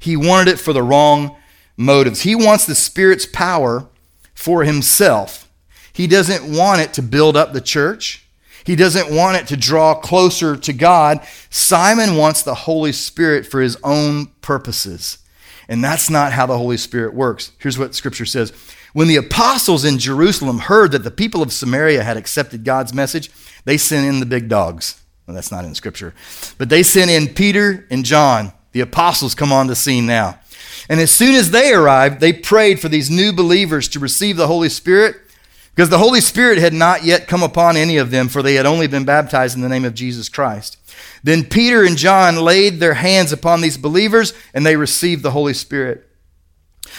He 0.00 0.16
wanted 0.16 0.54
it 0.54 0.58
for 0.58 0.72
the 0.72 0.82
wrong 0.82 1.36
motives. 1.76 2.22
He 2.22 2.34
wants 2.34 2.66
the 2.66 2.74
Spirit's 2.74 3.26
power 3.26 3.88
for 4.34 4.64
himself. 4.64 5.48
He 5.92 6.06
doesn't 6.06 6.50
want 6.50 6.80
it 6.80 6.94
to 6.94 7.02
build 7.02 7.36
up 7.36 7.52
the 7.52 7.60
church. 7.60 8.26
He 8.64 8.76
doesn't 8.76 9.14
want 9.14 9.36
it 9.36 9.46
to 9.48 9.56
draw 9.56 9.94
closer 9.94 10.56
to 10.56 10.72
God. 10.72 11.20
Simon 11.50 12.16
wants 12.16 12.42
the 12.42 12.54
Holy 12.54 12.92
Spirit 12.92 13.46
for 13.46 13.60
his 13.60 13.76
own 13.82 14.26
purposes. 14.42 15.18
And 15.68 15.84
that's 15.84 16.10
not 16.10 16.32
how 16.32 16.46
the 16.46 16.58
Holy 16.58 16.76
Spirit 16.76 17.14
works. 17.14 17.52
Here's 17.58 17.78
what 17.78 17.94
Scripture 17.94 18.26
says 18.26 18.52
When 18.92 19.08
the 19.08 19.16
apostles 19.16 19.84
in 19.84 19.98
Jerusalem 19.98 20.58
heard 20.58 20.92
that 20.92 21.04
the 21.04 21.10
people 21.10 21.42
of 21.42 21.52
Samaria 21.52 22.02
had 22.02 22.16
accepted 22.16 22.64
God's 22.64 22.92
message, 22.92 23.30
they 23.64 23.76
sent 23.76 24.06
in 24.06 24.20
the 24.20 24.26
big 24.26 24.48
dogs. 24.48 25.00
Well, 25.26 25.34
that's 25.34 25.52
not 25.52 25.64
in 25.64 25.74
Scripture. 25.74 26.14
But 26.58 26.70
they 26.70 26.82
sent 26.82 27.10
in 27.10 27.34
Peter 27.34 27.86
and 27.90 28.04
John. 28.04 28.52
The 28.72 28.80
apostles 28.80 29.34
come 29.34 29.52
on 29.52 29.66
the 29.66 29.76
scene 29.76 30.06
now. 30.06 30.38
And 30.88 31.00
as 31.00 31.10
soon 31.10 31.34
as 31.34 31.50
they 31.50 31.72
arrived, 31.72 32.20
they 32.20 32.32
prayed 32.32 32.80
for 32.80 32.88
these 32.88 33.10
new 33.10 33.32
believers 33.32 33.88
to 33.88 33.98
receive 34.00 34.36
the 34.36 34.46
Holy 34.46 34.68
Spirit. 34.68 35.16
because 35.74 35.88
the 35.88 35.98
Holy 35.98 36.20
Spirit 36.20 36.58
had 36.58 36.74
not 36.74 37.04
yet 37.04 37.26
come 37.28 37.42
upon 37.42 37.76
any 37.76 37.96
of 37.96 38.10
them, 38.10 38.28
for 38.28 38.42
they 38.42 38.54
had 38.54 38.66
only 38.66 38.86
been 38.86 39.04
baptized 39.04 39.56
in 39.56 39.62
the 39.62 39.68
name 39.68 39.84
of 39.84 39.94
Jesus 39.94 40.28
Christ. 40.28 40.76
Then 41.22 41.44
Peter 41.44 41.84
and 41.84 41.96
John 41.96 42.36
laid 42.36 42.80
their 42.80 42.94
hands 42.94 43.32
upon 43.32 43.60
these 43.60 43.78
believers, 43.78 44.34
and 44.52 44.66
they 44.66 44.76
received 44.76 45.22
the 45.22 45.30
Holy 45.30 45.54
Spirit. 45.54 46.06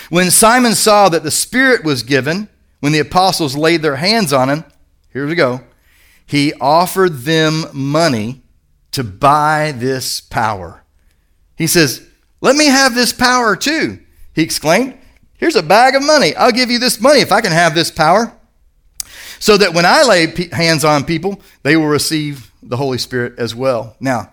When 0.10 0.32
Simon 0.32 0.74
saw 0.74 1.10
that 1.10 1.24
the 1.24 1.32
Spirit 1.32 1.84
was 1.84 2.02
given, 2.02 2.48
when 2.80 2.92
the 2.92 3.00
apostles 3.00 3.56
laid 3.56 3.82
their 3.82 3.98
hands 3.98 4.34
on 4.34 4.50
him, 4.50 4.64
here 5.14 5.28
we 5.28 5.36
go, 5.36 5.62
he 6.26 6.54
offered 6.62 7.20
them 7.20 7.66
money 7.74 8.42
to 8.92 9.04
buy 9.04 9.74
this 9.76 10.22
power. 10.22 10.81
He 11.62 11.68
says, 11.68 12.04
Let 12.42 12.56
me 12.56 12.66
have 12.66 12.96
this 12.96 13.14
power 13.14 13.56
too, 13.56 14.00
he 14.34 14.42
exclaimed. 14.42 14.98
Here's 15.38 15.56
a 15.56 15.62
bag 15.62 15.94
of 15.94 16.02
money. 16.02 16.36
I'll 16.36 16.52
give 16.52 16.72
you 16.72 16.80
this 16.80 17.00
money 17.00 17.20
if 17.20 17.32
I 17.32 17.40
can 17.40 17.52
have 17.52 17.76
this 17.76 17.92
power. 17.92 18.34
So 19.40 19.58
that 19.58 19.76
when 19.76 19.86
I 19.86 20.02
lay 20.02 20.50
hands 20.52 20.84
on 20.84 21.06
people, 21.06 21.40
they 21.62 21.76
will 21.78 21.86
receive 21.86 22.52
the 22.64 22.78
Holy 22.78 22.98
Spirit 22.98 23.38
as 23.38 23.54
well. 23.54 23.96
Now, 24.00 24.32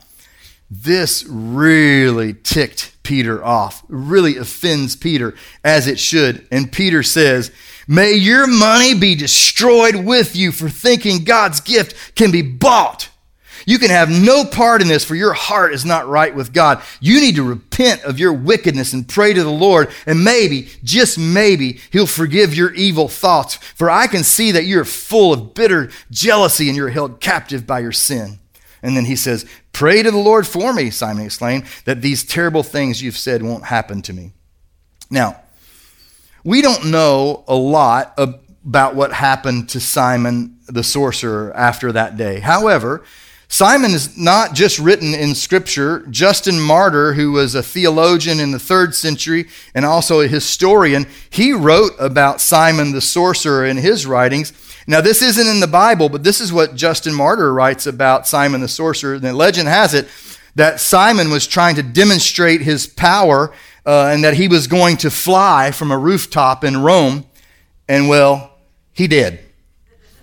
this 0.71 1.23
really 1.29 2.33
ticked 2.33 2.97
Peter 3.03 3.45
off, 3.45 3.85
really 3.89 4.39
offends 4.39 4.97
Peter 4.97 5.35
as 5.63 5.87
it 5.87 5.99
should. 5.99 6.49
And 6.51 6.73
Peter 6.73 7.03
says, 7.03 7.53
May 7.87 8.15
your 8.15 8.47
money 8.47 8.95
be 8.95 9.15
destroyed 9.15 9.97
with 9.97 10.35
you 10.35 10.51
for 10.51 10.71
thinking 10.71 11.25
God's 11.25 11.61
gift 11.61 12.15
can 12.15 12.31
be 12.31 12.41
bought. 12.41 13.11
You 13.69 13.79
can 13.79 13.91
have 13.91 14.09
no 14.09 14.47
part 14.47 14.81
in 14.81 14.89
this, 14.89 15.05
for 15.05 15.15
your 15.15 15.35
heart 15.35 15.75
is 15.75 15.85
not 15.85 16.09
right 16.09 16.35
with 16.35 16.55
God. 16.55 16.81
You 17.03 17.21
need 17.21 17.35
to 17.35 17.43
repent 17.43 18.03
of 18.03 18.19
your 18.19 18.33
wickedness 18.33 18.95
and 18.95 19.07
pray 19.07 19.35
to 19.35 19.45
the 19.45 19.51
Lord, 19.51 19.91
and 20.07 20.25
maybe, 20.25 20.71
just 20.83 21.19
maybe, 21.19 21.79
He'll 21.91 22.07
forgive 22.07 22.55
your 22.55 22.73
evil 22.73 23.09
thoughts. 23.09 23.57
For 23.57 23.91
I 23.91 24.07
can 24.07 24.25
see 24.25 24.53
that 24.53 24.65
you're 24.65 24.87
full 24.87 25.35
of 25.35 25.53
bitter 25.53 25.91
jealousy 26.11 26.69
and 26.69 26.79
you're 26.79 26.89
held 26.89 27.21
captive 27.21 27.67
by 27.67 27.81
your 27.81 27.93
sin. 27.93 28.39
And 28.83 28.97
then 28.97 29.05
he 29.05 29.17
says, 29.17 29.45
Pray 29.75 30.03
to 30.03 30.11
the 30.11 30.17
Lord 30.17 30.47
for 30.47 30.73
me, 30.73 30.89
Simon 30.89 31.27
exclaimed, 31.27 31.67
that 31.85 32.01
these 32.01 32.25
terrible 32.25 32.63
things 32.63 33.03
you've 33.03 33.19
said 33.19 33.43
won't 33.43 33.65
happen 33.65 34.01
to 34.01 34.15
me. 34.15 34.33
Now, 35.11 35.43
we 36.43 36.63
don't 36.63 36.87
know 36.87 37.45
a 37.47 37.55
lot 37.55 38.15
about 38.17 38.95
what 38.95 39.13
happened 39.13 39.69
to 39.69 39.81
Simon 39.81 40.57
the 40.69 40.83
sorcerer 40.83 41.55
after 41.55 41.93
that 41.93 42.17
day. 42.17 42.41
However, 42.41 43.05
Simon 43.51 43.93
is 43.93 44.17
not 44.17 44.55
just 44.55 44.79
written 44.79 45.15
in 45.15 45.35
Scripture. 45.35 46.05
Justin 46.11 46.61
Martyr, 46.61 47.15
who 47.15 47.33
was 47.33 47.55
a 47.55 47.63
theologian 47.63 48.41
in 48.41 48.51
the 48.51 48.59
third 48.59 48.95
century 48.95 49.47
and 49.75 49.87
also 49.87 50.21
a 50.21 50.29
historian, 50.29 51.07
he 51.31 51.53
wrote 51.53 51.93
about 51.99 52.43
Simon 52.43 52.93
the 52.93 53.01
sorcerer 53.01 53.65
in 53.65 53.79
his 53.79 54.07
writings. 54.07 54.53
Now, 54.87 55.01
this 55.01 55.23
isn't 55.23 55.47
in 55.47 55.61
the 55.61 55.67
Bible, 55.67 56.11
but 56.11 56.25
this 56.25 56.41
is 56.41 56.53
what 56.53 56.75
Justin 56.75 57.15
Martyr 57.15 57.53
writes 57.53 57.87
about 57.87 58.27
Simon 58.27 58.61
the 58.61 58.69
sorcerer. 58.69 59.19
The 59.19 59.33
legend 59.33 59.69
has 59.69 59.95
it 59.95 60.09
that 60.55 60.81
Simon 60.81 61.31
was 61.31 61.47
trying 61.47 61.77
to 61.77 61.83
demonstrate 61.83 62.61
his 62.61 62.87
power 62.87 63.53
uh, 63.87 64.11
and 64.13 64.25
that 64.25 64.35
he 64.35 64.49
was 64.49 64.67
going 64.67 64.99
to 64.99 65.11
fly 65.11 65.71
from 65.71 65.91
a 65.91 65.99
rooftop 65.99 66.65
in 66.65 66.83
Rome. 66.83 67.25
And 67.89 68.09
well, 68.09 68.59
he 68.93 69.07
did. 69.07 69.41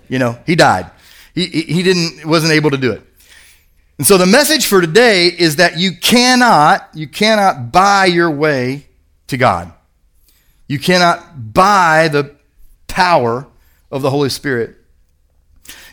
You 0.08 0.20
know, 0.20 0.38
he 0.46 0.54
died. 0.54 0.90
He, 1.34 1.46
he 1.46 1.82
didn't, 1.82 2.24
wasn't 2.24 2.52
able 2.52 2.70
to 2.70 2.76
do 2.76 2.92
it. 2.92 3.02
And 3.98 4.06
so 4.06 4.18
the 4.18 4.26
message 4.26 4.66
for 4.66 4.80
today 4.80 5.26
is 5.26 5.56
that 5.56 5.78
you 5.78 5.92
cannot, 5.96 6.88
you 6.94 7.08
cannot 7.08 7.72
buy 7.72 8.06
your 8.06 8.30
way 8.30 8.86
to 9.28 9.36
God. 9.36 9.72
You 10.68 10.78
cannot 10.78 11.54
buy 11.54 12.08
the 12.08 12.36
power 12.88 13.46
of 13.90 14.02
the 14.02 14.10
Holy 14.10 14.28
Spirit. 14.28 14.76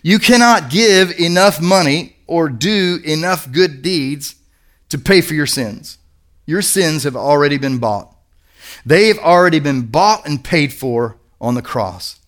You 0.02 0.20
cannot 0.20 0.70
give 0.70 1.18
enough 1.18 1.62
money 1.62 2.18
or 2.28 2.50
do 2.50 3.00
enough 3.06 3.50
good 3.52 3.82
deeds 3.82 4.36
to 4.90 4.98
pay 4.98 5.22
for 5.22 5.34
your 5.34 5.46
sins. 5.46 5.98
Your 6.46 6.62
sins 6.62 7.04
have 7.04 7.16
already 7.16 7.58
been 7.58 7.78
bought. 7.78 8.14
They've 8.86 9.18
already 9.18 9.60
been 9.60 9.84
bought 9.84 10.28
and 10.28 10.44
paid 10.44 10.74
for 10.74 11.18
on 11.40 11.56
the 11.56 11.62
cross. 11.62 12.20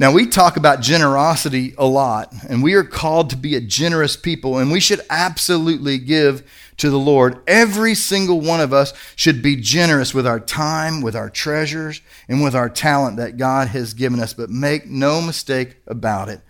Now, 0.00 0.12
we 0.12 0.28
talk 0.28 0.56
about 0.56 0.80
generosity 0.80 1.74
a 1.76 1.84
lot, 1.84 2.32
and 2.48 2.62
we 2.62 2.74
are 2.74 2.84
called 2.84 3.30
to 3.30 3.36
be 3.36 3.56
a 3.56 3.60
generous 3.60 4.16
people, 4.16 4.56
and 4.58 4.70
we 4.70 4.78
should 4.78 5.00
absolutely 5.10 5.98
give 5.98 6.48
to 6.76 6.88
the 6.88 6.98
Lord. 6.98 7.42
Every 7.48 7.96
single 7.96 8.40
one 8.40 8.60
of 8.60 8.72
us 8.72 8.92
should 9.16 9.42
be 9.42 9.56
generous 9.56 10.14
with 10.14 10.24
our 10.24 10.38
time, 10.38 11.00
with 11.00 11.16
our 11.16 11.28
treasures, 11.28 12.00
and 12.28 12.44
with 12.44 12.54
our 12.54 12.68
talent 12.68 13.16
that 13.16 13.38
God 13.38 13.66
has 13.68 13.92
given 13.92 14.20
us. 14.20 14.34
But 14.34 14.50
make 14.50 14.86
no 14.86 15.20
mistake 15.20 15.78
about 15.88 16.28
it. 16.28 16.42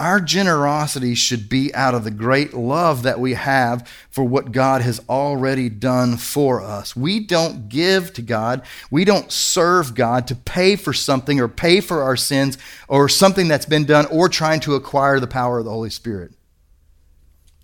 Our 0.00 0.18
generosity 0.18 1.14
should 1.14 1.50
be 1.50 1.74
out 1.74 1.94
of 1.94 2.04
the 2.04 2.10
great 2.10 2.54
love 2.54 3.02
that 3.02 3.20
we 3.20 3.34
have 3.34 3.86
for 4.10 4.24
what 4.24 4.50
God 4.50 4.80
has 4.80 4.98
already 5.10 5.68
done 5.68 6.16
for 6.16 6.62
us. 6.62 6.96
We 6.96 7.20
don't 7.20 7.68
give 7.68 8.14
to 8.14 8.22
God, 8.22 8.62
we 8.90 9.04
don't 9.04 9.30
serve 9.30 9.94
God 9.94 10.26
to 10.28 10.34
pay 10.34 10.76
for 10.76 10.94
something 10.94 11.38
or 11.38 11.48
pay 11.48 11.82
for 11.82 12.02
our 12.02 12.16
sins 12.16 12.56
or 12.88 13.10
something 13.10 13.46
that's 13.46 13.66
been 13.66 13.84
done 13.84 14.06
or 14.06 14.30
trying 14.30 14.60
to 14.60 14.74
acquire 14.74 15.20
the 15.20 15.26
power 15.26 15.58
of 15.58 15.66
the 15.66 15.70
Holy 15.70 15.90
Spirit. 15.90 16.32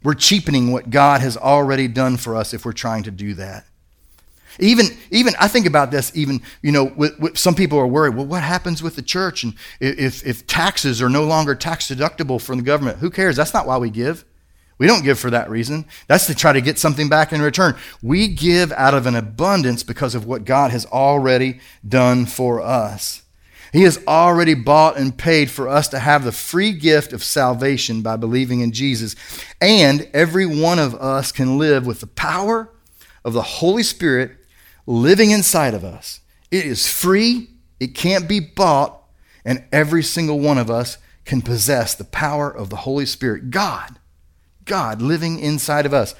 We're 0.03 0.13
cheapening 0.13 0.73
what 0.73 0.91
God 0.91 1.23
has 1.23 1.39
already 1.39 1.89
done 1.89 2.19
for 2.19 2.37
us 2.37 2.53
if 2.53 2.67
we're 2.67 2.73
trying 2.73 3.05
to 3.05 3.11
do 3.11 3.33
that. 3.35 3.65
Even, 4.59 4.87
even 5.11 5.35
I 5.39 5.49
think 5.49 5.67
about 5.67 5.91
this. 5.91 6.13
Even 6.15 6.41
you 6.63 6.73
know, 6.73 6.85
with, 6.85 7.19
with, 7.19 7.39
some 7.39 7.55
people 7.55 7.79
are 7.79 7.87
worried. 7.87 8.15
Well, 8.15 8.27
what 8.27 8.43
happens 8.43 8.83
with 8.83 8.97
the 8.97 9.03
church, 9.03 9.45
and 9.45 9.55
if 9.81 10.27
if 10.27 10.47
taxes 10.47 11.03
are 11.03 11.09
no 11.09 11.25
longer 11.25 11.55
tax 11.55 11.91
deductible 11.91 12.41
from 12.41 12.59
the 12.59 12.65
government? 12.65 12.99
Who 12.99 13.11
cares? 13.11 13.37
That's 13.37 13.55
not 13.55 13.67
why 13.67 13.79
we 13.79 13.91
give. 13.91 14.25
We 14.79 14.87
don't 14.87 15.05
give 15.05 15.19
for 15.19 15.31
that 15.31 15.49
reason. 15.49 15.87
That's 16.07 16.27
to 16.27 16.35
try 16.35 16.53
to 16.53 16.61
get 16.61 16.79
something 16.79 17.09
back 17.09 17.33
in 17.33 17.41
return. 17.41 17.77
We 18.03 18.29
give 18.29 18.73
out 18.73 18.93
of 18.93 19.07
an 19.07 19.17
abundance 19.17 19.83
because 19.83 20.15
of 20.15 20.27
what 20.27 20.45
God 20.45 20.71
has 20.71 20.85
already 20.87 21.61
done 21.87 22.27
for 22.27 22.61
us. 22.61 23.23
He 23.73 23.83
has 23.83 24.03
already 24.07 24.55
bought 24.55 24.97
and 24.97 25.17
paid 25.17 25.51
for 25.51 25.69
us 25.69 25.89
to 25.89 25.99
have 25.99 26.25
the 26.25 26.33
free 26.33 26.73
gift 26.73 27.13
of 27.13 27.25
salvation 27.25 28.03
by 28.03 28.17
believing 28.17 28.61
in 28.61 28.73
Jesus. 28.73 29.17
And 29.61 30.09
every 30.13 30.47
one 30.47 30.79
of 30.79 30.95
us 30.95 31.33
can 31.33 31.59
live 31.59 31.87
with 31.87 32.01
the 32.01 32.07
power 32.07 32.71
of 33.25 33.33
the 33.33 33.43
Holy 33.43 33.83
Spirit 33.83 34.36
living 34.87 35.31
inside 35.31 35.75
of 35.75 35.85
us. 35.85 36.21
It 36.51 36.65
is 36.65 36.87
free, 36.87 37.51
it 37.81 37.95
can't 37.95 38.29
be 38.29 38.41
bought, 38.41 39.03
and 39.45 39.65
every 39.73 40.03
single 40.03 40.41
one 40.41 40.59
of 40.59 40.71
us 40.71 40.99
can 41.25 41.43
possess 41.43 41.95
the 41.95 42.05
power 42.05 42.51
of 42.51 42.71
the 42.71 42.77
Holy 42.77 43.07
Spirit. 43.07 43.51
God, 43.51 43.99
God 44.65 45.03
living 45.03 45.39
inside 45.39 45.87
of 45.87 45.93
us. 45.93 46.15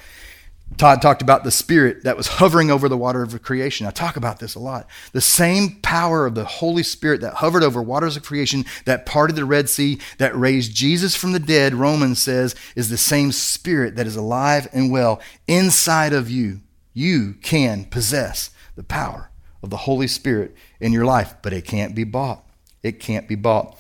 Todd 0.77 1.01
talked 1.01 1.23
about 1.23 1.45
the 1.45 1.53
Spirit 1.53 2.03
that 2.03 2.17
was 2.17 2.27
hovering 2.27 2.73
over 2.73 2.89
the 2.89 2.97
water 2.97 3.23
of 3.23 3.41
creation. 3.41 3.87
I 3.87 3.91
talk 3.91 4.17
about 4.17 4.41
this 4.41 4.57
a 4.57 4.59
lot. 4.59 4.89
The 5.13 5.21
same 5.21 5.79
power 5.81 6.27
of 6.27 6.35
the 6.35 6.45
Holy 6.45 6.83
Spirit 6.83 7.21
that 7.21 7.35
hovered 7.35 7.63
over 7.63 7.81
waters 7.81 8.17
of 8.17 8.25
creation, 8.25 8.65
that 8.85 9.07
parted 9.07 9.37
the 9.37 9.45
Red 9.45 9.69
Sea, 9.69 10.01
that 10.19 10.37
raised 10.37 10.75
Jesus 10.75 11.15
from 11.15 11.31
the 11.31 11.39
dead, 11.39 11.73
Romans 11.73 12.21
says, 12.21 12.57
is 12.75 12.91
the 12.91 12.99
same 12.99 13.31
Spirit 13.31 13.95
that 13.95 14.09
is 14.09 14.17
alive 14.17 14.67
and 14.73 14.91
well 14.91 15.21
inside 15.47 16.13
of 16.13 16.29
you. 16.29 16.61
You 16.93 17.35
can 17.43 17.85
possess 17.85 18.51
the 18.77 18.85
power 18.85 19.31
of 19.63 19.71
the 19.71 19.77
Holy 19.79 20.07
Spirit 20.07 20.55
in 20.81 20.93
your 20.93 21.05
life, 21.05 21.35
but 21.43 21.53
it 21.53 21.65
can't 21.65 21.95
be 21.95 22.05
bought. 22.05 22.47
It 22.83 23.01
can't 23.01 23.27
be 23.27 23.35
bought. 23.35 23.77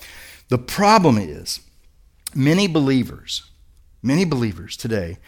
The 0.48 0.58
problem 0.58 1.18
is, 1.18 1.60
many 2.34 2.66
believers, 2.66 3.50
many 4.02 4.24
believers 4.24 4.76
today, 4.76 5.18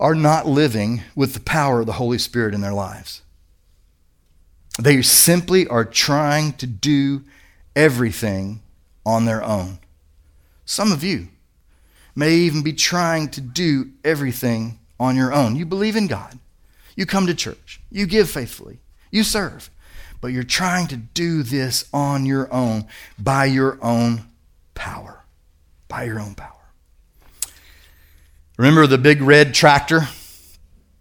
are 0.00 0.14
not 0.14 0.46
living 0.46 1.02
with 1.14 1.34
the 1.34 1.40
power 1.40 1.80
of 1.80 1.86
the 1.86 1.92
Holy 1.92 2.18
Spirit 2.18 2.54
in 2.54 2.60
their 2.60 2.72
lives. 2.72 3.22
They 4.80 5.00
simply 5.02 5.68
are 5.68 5.84
trying 5.84 6.54
to 6.54 6.66
do 6.66 7.24
everything 7.76 8.62
on 9.06 9.24
their 9.24 9.42
own. 9.42 9.78
Some 10.64 10.90
of 10.90 11.04
you 11.04 11.28
may 12.16 12.32
even 12.32 12.62
be 12.62 12.72
trying 12.72 13.28
to 13.30 13.40
do 13.40 13.90
everything 14.02 14.78
on 14.98 15.16
your 15.16 15.32
own. 15.32 15.56
You 15.56 15.66
believe 15.66 15.96
in 15.96 16.06
God, 16.06 16.38
you 16.96 17.06
come 17.06 17.26
to 17.26 17.34
church, 17.34 17.80
you 17.90 18.06
give 18.06 18.30
faithfully, 18.30 18.78
you 19.14 19.22
serve, 19.22 19.70
but 20.20 20.28
you're 20.28 20.42
trying 20.42 20.88
to 20.88 20.96
do 20.96 21.42
this 21.42 21.88
on 21.92 22.26
your 22.26 22.52
own, 22.52 22.86
by 23.18 23.44
your 23.44 23.78
own 23.82 24.26
power. 24.74 25.24
By 25.88 26.04
your 26.04 26.18
own 26.18 26.34
power. 26.34 26.50
Remember 28.56 28.86
the 28.86 28.98
big 28.98 29.22
red 29.22 29.54
tractor? 29.54 30.08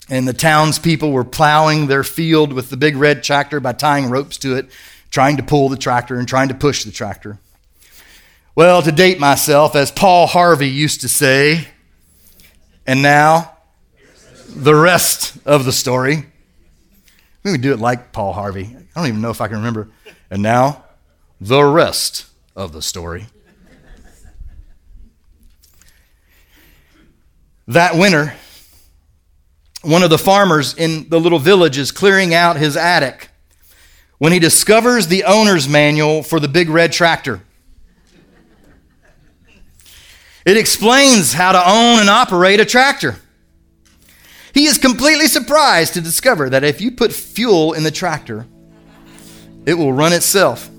And 0.09 0.27
the 0.27 0.33
townspeople 0.33 1.11
were 1.11 1.23
plowing 1.23 1.87
their 1.87 2.03
field 2.03 2.51
with 2.53 2.69
the 2.69 2.77
big 2.77 2.97
red 2.97 3.23
tractor 3.23 3.59
by 3.59 3.71
tying 3.73 4.09
ropes 4.09 4.37
to 4.39 4.57
it, 4.57 4.69
trying 5.09 5.37
to 5.37 5.43
pull 5.43 5.69
the 5.69 5.77
tractor 5.77 6.19
and 6.19 6.27
trying 6.27 6.49
to 6.49 6.53
push 6.53 6.83
the 6.83 6.91
tractor. 6.91 7.39
Well, 8.55 8.81
to 8.81 8.91
date 8.91 9.19
myself, 9.19 9.75
as 9.75 9.91
Paul 9.91 10.27
Harvey 10.27 10.69
used 10.69 11.01
to 11.01 11.07
say, 11.07 11.67
and 12.85 13.01
now 13.01 13.57
the 14.55 14.75
rest 14.75 15.37
of 15.45 15.65
the 15.65 15.71
story. 15.71 16.25
We 17.43 17.51
would 17.51 17.61
do 17.61 17.73
it 17.73 17.79
like 17.79 18.11
Paul 18.13 18.33
Harvey. 18.33 18.75
I 18.95 18.99
don't 18.99 19.07
even 19.07 19.21
know 19.21 19.29
if 19.29 19.41
I 19.41 19.47
can 19.47 19.57
remember. 19.57 19.89
And 20.31 20.41
now, 20.41 20.85
the 21.41 21.63
rest 21.63 22.25
of 22.55 22.71
the 22.71 22.81
story. 22.81 23.27
That 27.67 27.95
winter, 27.95 28.33
one 29.81 30.03
of 30.03 30.09
the 30.09 30.17
farmers 30.17 30.73
in 30.73 31.09
the 31.09 31.19
little 31.19 31.39
village 31.39 31.77
is 31.77 31.91
clearing 31.91 32.33
out 32.33 32.57
his 32.57 32.75
attic 32.75 33.29
when 34.17 34.31
he 34.31 34.39
discovers 34.39 35.07
the 35.07 35.23
owner's 35.23 35.67
manual 35.67 36.23
for 36.23 36.39
the 36.39 36.47
big 36.47 36.69
red 36.69 36.91
tractor. 36.91 37.41
It 40.45 40.57
explains 40.57 41.33
how 41.33 41.53
to 41.53 41.59
own 41.59 41.99
and 41.99 42.09
operate 42.09 42.59
a 42.59 42.65
tractor. 42.65 43.17
He 44.53 44.65
is 44.65 44.77
completely 44.77 45.27
surprised 45.27 45.95
to 45.95 46.01
discover 46.01 46.49
that 46.51 46.63
if 46.63 46.79
you 46.79 46.91
put 46.91 47.11
fuel 47.11 47.73
in 47.73 47.83
the 47.83 47.91
tractor, 47.91 48.45
it 49.65 49.73
will 49.73 49.91
run 49.91 50.13
itself. 50.13 50.69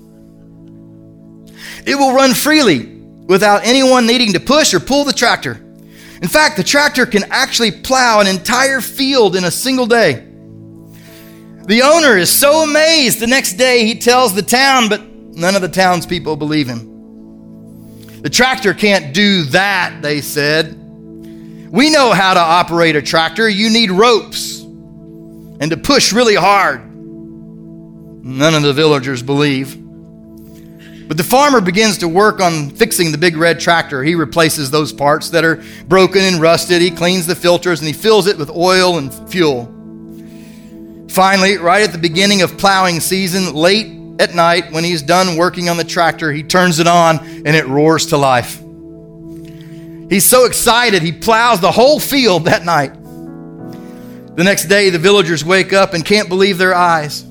It 1.85 1.95
will 1.95 2.13
run 2.13 2.33
freely 2.33 2.85
without 3.27 3.65
anyone 3.65 4.07
needing 4.07 4.33
to 4.33 4.39
push 4.39 4.73
or 4.73 4.79
pull 4.79 5.03
the 5.03 5.13
tractor. 5.13 5.61
In 6.21 6.29
fact, 6.29 6.55
the 6.55 6.63
tractor 6.63 7.05
can 7.05 7.23
actually 7.29 7.71
plow 7.71 8.21
an 8.21 8.27
entire 8.27 8.79
field 8.79 9.35
in 9.35 9.43
a 9.43 9.51
single 9.51 9.85
day. 9.85 10.25
The 11.65 11.81
owner 11.81 12.15
is 12.15 12.29
so 12.29 12.63
amazed 12.63 13.19
the 13.19 13.27
next 13.27 13.53
day 13.53 13.85
he 13.85 13.99
tells 13.99 14.33
the 14.33 14.41
town, 14.41 14.87
but 14.87 15.03
none 15.03 15.55
of 15.55 15.61
the 15.61 15.67
townspeople 15.67 16.37
believe 16.37 16.67
him. 16.67 18.21
The 18.21 18.29
tractor 18.29 18.73
can't 18.73 19.13
do 19.13 19.43
that, 19.45 20.01
they 20.01 20.21
said. 20.21 20.84
We 21.69 21.89
know 21.89 22.13
how 22.13 22.33
to 22.33 22.39
operate 22.39 22.95
a 22.95 23.01
tractor. 23.01 23.49
You 23.49 23.69
need 23.69 23.91
ropes 23.91 24.61
and 24.61 25.71
to 25.71 25.77
push 25.77 26.13
really 26.13 26.35
hard. 26.35 26.81
None 26.93 28.55
of 28.55 28.63
the 28.63 28.73
villagers 28.73 29.21
believe. 29.21 29.81
But 31.07 31.17
the 31.17 31.23
farmer 31.23 31.61
begins 31.61 31.99
to 31.99 32.07
work 32.07 32.41
on 32.41 32.71
fixing 32.71 33.11
the 33.11 33.17
big 33.17 33.37
red 33.37 33.59
tractor. 33.59 34.03
He 34.03 34.15
replaces 34.15 34.71
those 34.71 34.91
parts 34.91 35.29
that 35.29 35.43
are 35.43 35.63
broken 35.87 36.21
and 36.21 36.41
rusted. 36.41 36.81
He 36.81 36.89
cleans 36.89 37.27
the 37.27 37.35
filters 37.35 37.79
and 37.79 37.87
he 37.87 37.93
fills 37.93 38.25
it 38.25 38.37
with 38.37 38.49
oil 38.49 38.97
and 38.97 39.13
fuel. 39.29 39.71
Finally, 41.09 41.57
right 41.57 41.83
at 41.83 41.91
the 41.91 41.99
beginning 41.99 42.41
of 42.41 42.57
plowing 42.57 42.99
season, 42.99 43.53
late 43.53 43.87
at 44.19 44.33
night, 44.33 44.71
when 44.71 44.83
he's 44.83 45.03
done 45.03 45.37
working 45.37 45.69
on 45.69 45.77
the 45.77 45.83
tractor, 45.83 46.31
he 46.31 46.41
turns 46.41 46.79
it 46.79 46.87
on 46.87 47.19
and 47.19 47.49
it 47.49 47.67
roars 47.67 48.07
to 48.07 48.17
life. 48.17 48.59
He's 50.09 50.25
so 50.25 50.45
excited, 50.45 51.01
he 51.01 51.11
plows 51.11 51.59
the 51.59 51.71
whole 51.71 51.99
field 51.99 52.45
that 52.45 52.63
night. 52.63 52.93
The 54.35 54.43
next 54.43 54.65
day, 54.65 54.89
the 54.89 54.99
villagers 54.99 55.45
wake 55.45 55.73
up 55.73 55.93
and 55.93 56.03
can't 56.03 56.27
believe 56.27 56.57
their 56.57 56.75
eyes. 56.75 57.25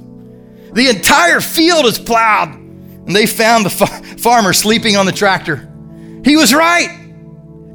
The 0.73 0.89
entire 0.89 1.41
field 1.41 1.87
is 1.87 1.99
plowed 1.99 2.55
and 2.55 3.15
they 3.15 3.27
found 3.27 3.67
the 3.67 3.71
farmer 3.71 4.53
sleeping 4.53 4.97
on 4.97 5.07
the 5.07 5.13
tractor. 5.13 5.71
He 6.25 6.37
was 6.37 6.55
right. 6.55 6.89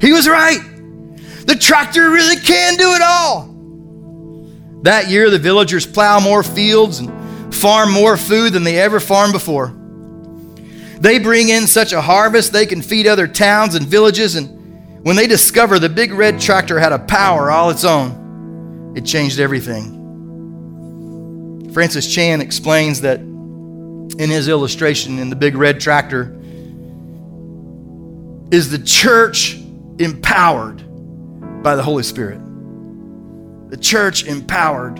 He 0.01 0.11
was 0.11 0.27
right. 0.27 0.59
The 1.45 1.55
tractor 1.55 2.09
really 2.09 2.37
can 2.37 2.75
do 2.75 2.93
it 2.93 3.01
all. 3.01 3.49
That 4.83 5.09
year, 5.09 5.29
the 5.29 5.39
villagers 5.39 5.85
plow 5.85 6.19
more 6.19 6.41
fields 6.41 6.99
and 6.99 7.53
farm 7.53 7.91
more 7.91 8.17
food 8.17 8.53
than 8.53 8.63
they 8.63 8.79
ever 8.79 8.99
farmed 8.99 9.33
before. 9.33 9.75
They 10.99 11.19
bring 11.19 11.49
in 11.49 11.67
such 11.67 11.93
a 11.93 12.01
harvest 12.01 12.51
they 12.51 12.65
can 12.65 12.81
feed 12.81 13.07
other 13.07 13.27
towns 13.27 13.75
and 13.75 13.85
villages. 13.85 14.35
And 14.35 14.58
when 15.03 15.15
they 15.15 15.27
discover 15.27 15.79
the 15.79 15.89
big 15.89 16.11
red 16.11 16.39
tractor 16.39 16.79
had 16.79 16.91
a 16.91 16.99
power 16.99 17.49
all 17.49 17.69
its 17.69 17.83
own, 17.83 18.93
it 18.95 19.05
changed 19.05 19.39
everything. 19.39 19.97
Francis 21.73 22.13
Chan 22.13 22.41
explains 22.41 23.01
that 23.01 23.19
in 23.19 24.29
his 24.29 24.47
illustration 24.47 25.19
in 25.19 25.29
the 25.29 25.35
big 25.35 25.55
red 25.55 25.79
tractor 25.79 26.35
is 28.51 28.69
the 28.69 28.79
church 28.79 29.55
empowered 29.99 30.83
by 31.63 31.75
the 31.75 31.83
Holy 31.83 32.03
Spirit. 32.03 32.39
The 33.69 33.77
church 33.77 34.23
empowered 34.25 34.99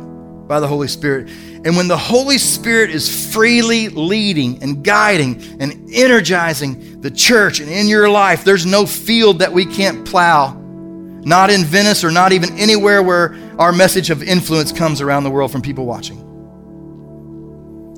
by 0.49 0.59
the 0.59 0.67
Holy 0.67 0.87
Spirit. 0.87 1.29
And 1.63 1.77
when 1.77 1.87
the 1.87 1.95
Holy 1.95 2.39
Spirit 2.39 2.89
is 2.89 3.31
freely 3.31 3.87
leading 3.87 4.63
and 4.63 4.83
guiding 4.83 5.41
and 5.61 5.89
energizing 5.93 6.99
the 7.01 7.11
church 7.11 7.59
and 7.59 7.69
in 7.69 7.87
your 7.87 8.09
life, 8.09 8.43
there's 8.43 8.65
no 8.65 8.87
field 8.87 9.39
that 9.39 9.53
we 9.53 9.63
can't 9.63 10.05
plow. 10.05 10.53
Not 10.53 11.51
in 11.51 11.63
Venice 11.63 12.03
or 12.03 12.09
not 12.09 12.33
even 12.33 12.57
anywhere 12.57 13.03
where 13.03 13.37
our 13.59 13.71
message 13.71 14.09
of 14.09 14.23
influence 14.23 14.71
comes 14.71 15.01
around 15.01 15.23
the 15.23 15.29
world 15.29 15.51
from 15.51 15.61
people 15.61 15.85
watching. 15.85 16.17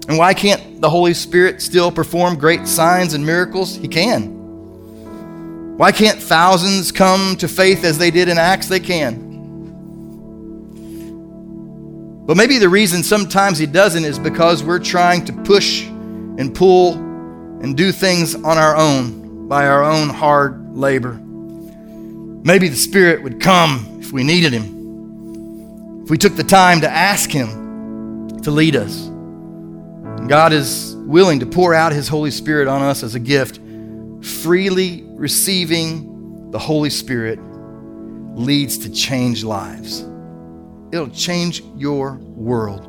And 0.10 0.18
why 0.18 0.34
can't 0.34 0.82
the 0.82 0.90
Holy 0.90 1.14
Spirit 1.14 1.62
still 1.62 1.90
perform 1.90 2.38
great 2.38 2.68
signs 2.68 3.14
and 3.14 3.26
miracles? 3.26 3.78
He 3.78 3.88
can. 3.88 5.78
Why 5.78 5.94
can't 5.94 6.22
thousands 6.22 6.92
come 6.92 7.38
to 7.38 7.48
faith 7.48 7.86
as 7.86 7.98
they 7.98 8.12
did 8.12 8.28
in 8.28 8.38
Acts? 8.38 8.68
They 8.68 8.82
can. 8.82 9.31
But 12.26 12.38
maybe 12.38 12.58
the 12.58 12.70
reason 12.70 13.04
sometimes 13.04 13.58
He 13.58 13.66
doesn't 13.66 14.06
is 14.06 14.20
because 14.20 14.64
we're 14.64 14.80
trying 14.80 15.26
to 15.26 15.34
push 15.34 15.84
and 15.84 16.54
pull 16.54 16.94
and 16.94 17.76
do 17.76 17.92
things 17.92 18.36
on 18.36 18.58
our 18.58 18.76
own 18.76 19.48
by 19.48 19.68
our 19.68 19.84
own 19.84 20.10
hard 20.10 20.76
labor. 20.76 21.14
Maybe 22.44 22.70
the 22.70 22.76
Spirit 22.76 23.22
would 23.24 23.40
come 23.40 24.00
if 24.02 24.12
we 24.12 24.24
needed 24.24 24.54
Him, 24.54 26.04
if 26.04 26.10
we 26.10 26.18
took 26.18 26.36
the 26.36 26.44
time 26.44 26.82
to 26.82 26.90
ask 26.90 27.30
Him 27.30 28.42
to 28.42 28.52
lead 28.52 28.76
us. 28.76 29.10
God 30.28 30.54
is 30.54 30.96
willing 30.96 31.40
to 31.42 31.46
pour 31.46 31.74
out 31.74 31.92
His 31.92 32.08
Holy 32.08 32.32
Spirit 32.32 32.68
on 32.68 32.82
us 32.82 33.04
as 33.04 33.16
a 33.16 33.20
gift. 33.20 33.60
Freely 34.42 35.04
receiving 35.08 36.52
the 36.52 36.60
Holy 36.60 36.90
Spirit 36.90 37.40
leads 38.36 38.78
to 38.80 38.90
change 38.92 39.44
lives. 39.44 40.06
It'll 40.92 41.10
change 41.10 41.64
your 41.78 42.16
world. 42.16 42.88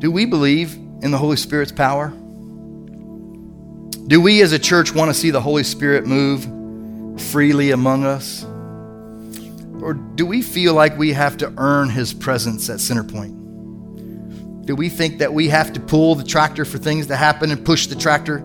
Do 0.00 0.10
we 0.10 0.24
believe 0.24 0.74
in 1.02 1.10
the 1.10 1.18
Holy 1.18 1.36
Spirit's 1.36 1.72
power? 1.72 2.08
Do 4.08 4.20
we 4.20 4.40
as 4.42 4.52
a 4.52 4.58
church 4.58 4.94
want 4.94 5.10
to 5.10 5.14
see 5.14 5.30
the 5.30 5.40
Holy 5.40 5.64
Spirit 5.64 6.06
move 6.06 7.20
freely 7.20 7.72
among 7.72 8.04
us? 8.04 8.44
Or 9.82 9.94
do 9.94 10.24
we 10.26 10.42
feel 10.42 10.74
like 10.74 10.96
we 10.96 11.12
have 11.12 11.36
to 11.38 11.52
earn 11.58 11.90
His 11.90 12.14
presence 12.14 12.70
at 12.70 12.78
Centerpoint? 12.78 13.34
Do 14.64 14.74
we 14.74 14.88
think 14.88 15.18
that 15.18 15.32
we 15.32 15.48
have 15.48 15.72
to 15.74 15.80
pull 15.80 16.14
the 16.14 16.24
tractor 16.24 16.64
for 16.64 16.78
things 16.78 17.06
to 17.08 17.16
happen 17.16 17.50
and 17.50 17.64
push 17.64 17.86
the 17.86 17.94
tractor? 17.94 18.44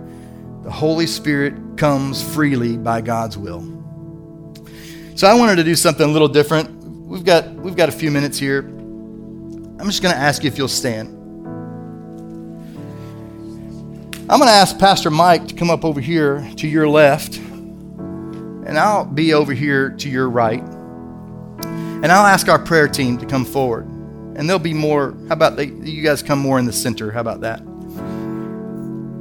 The 0.64 0.72
Holy 0.72 1.08
Spirit 1.08 1.78
comes 1.78 2.22
freely 2.22 2.78
by 2.78 3.02
God's 3.02 3.38
will. 3.38 3.62
So 5.16 5.28
I 5.28 5.34
wanted 5.34 5.56
to 5.58 5.64
do 5.64 5.76
something 5.76 6.08
a 6.08 6.12
little 6.12 6.28
different. 6.28 6.81
We've 7.12 7.26
got, 7.26 7.46
we've 7.56 7.76
got 7.76 7.90
a 7.90 7.92
few 7.92 8.10
minutes 8.10 8.40
here. 8.40 8.60
I'm 8.60 9.86
just 9.86 10.02
going 10.02 10.16
to 10.16 10.20
ask 10.20 10.46
you 10.46 10.48
if 10.48 10.58
you'll 10.58 10.70
stand. 10.70 11.10
I'm 14.30 14.40
going 14.40 14.48
to 14.48 14.56
ask 14.56 14.80
Pastor 14.80 15.12
Mike 15.12 15.46
to 15.50 15.54
come 15.54 15.70
up 15.70 15.84
over 15.84 16.00
here 16.00 16.50
to 16.56 16.70
your 16.70 16.88
left, 16.88 17.36
and 17.36 18.80
I'll 18.80 19.04
be 19.04 19.34
over 19.34 19.52
here 19.52 19.90
to 19.90 20.10
your 20.10 20.30
right. 20.30 20.64
And 20.64 22.06
I'll 22.06 22.26
ask 22.26 22.48
our 22.48 22.58
prayer 22.58 22.88
team 22.88 23.18
to 23.18 23.26
come 23.26 23.44
forward 23.44 23.84
and 24.38 24.48
there'll 24.48 24.58
be 24.58 24.74
more. 24.74 25.14
How 25.28 25.34
about 25.34 25.58
they, 25.58 25.66
you 25.66 26.02
guys 26.02 26.24
come 26.24 26.40
more 26.40 26.60
in 26.60 26.66
the 26.66 26.72
center? 26.72 27.12
How 27.12 27.20
about 27.20 27.42
that? 27.42 27.60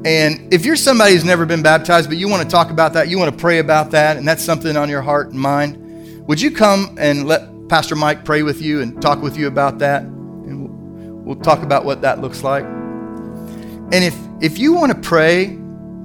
And 0.06 0.54
if 0.54 0.64
you're 0.64 0.76
somebody 0.76 1.14
who's 1.14 1.24
never 1.24 1.44
been 1.44 1.62
baptized, 1.62 2.08
but 2.08 2.18
you 2.18 2.28
want 2.28 2.44
to 2.44 2.48
talk 2.48 2.70
about 2.70 2.92
that, 2.92 3.08
you 3.08 3.18
want 3.18 3.32
to 3.32 3.36
pray 3.36 3.58
about 3.58 3.90
that, 3.90 4.16
and 4.16 4.28
that's 4.28 4.44
something 4.44 4.76
on 4.76 4.88
your 4.88 5.02
heart 5.02 5.30
and 5.30 5.40
mind, 5.40 6.26
would 6.28 6.40
you 6.40 6.52
come 6.52 6.96
and 6.96 7.26
let 7.26 7.50
Pastor 7.70 7.94
Mike 7.94 8.24
pray 8.24 8.42
with 8.42 8.60
you 8.60 8.80
and 8.80 9.00
talk 9.00 9.22
with 9.22 9.36
you 9.36 9.46
about 9.46 9.78
that? 9.78 10.02
And 10.02 10.60
we'll, 10.60 11.18
we'll 11.22 11.36
talk 11.36 11.62
about 11.62 11.84
what 11.84 12.02
that 12.02 12.20
looks 12.20 12.42
like. 12.42 12.64
And 12.64 13.94
if, 13.94 14.18
if 14.40 14.58
you 14.58 14.72
want 14.72 14.90
to 14.90 14.98
pray 14.98 15.56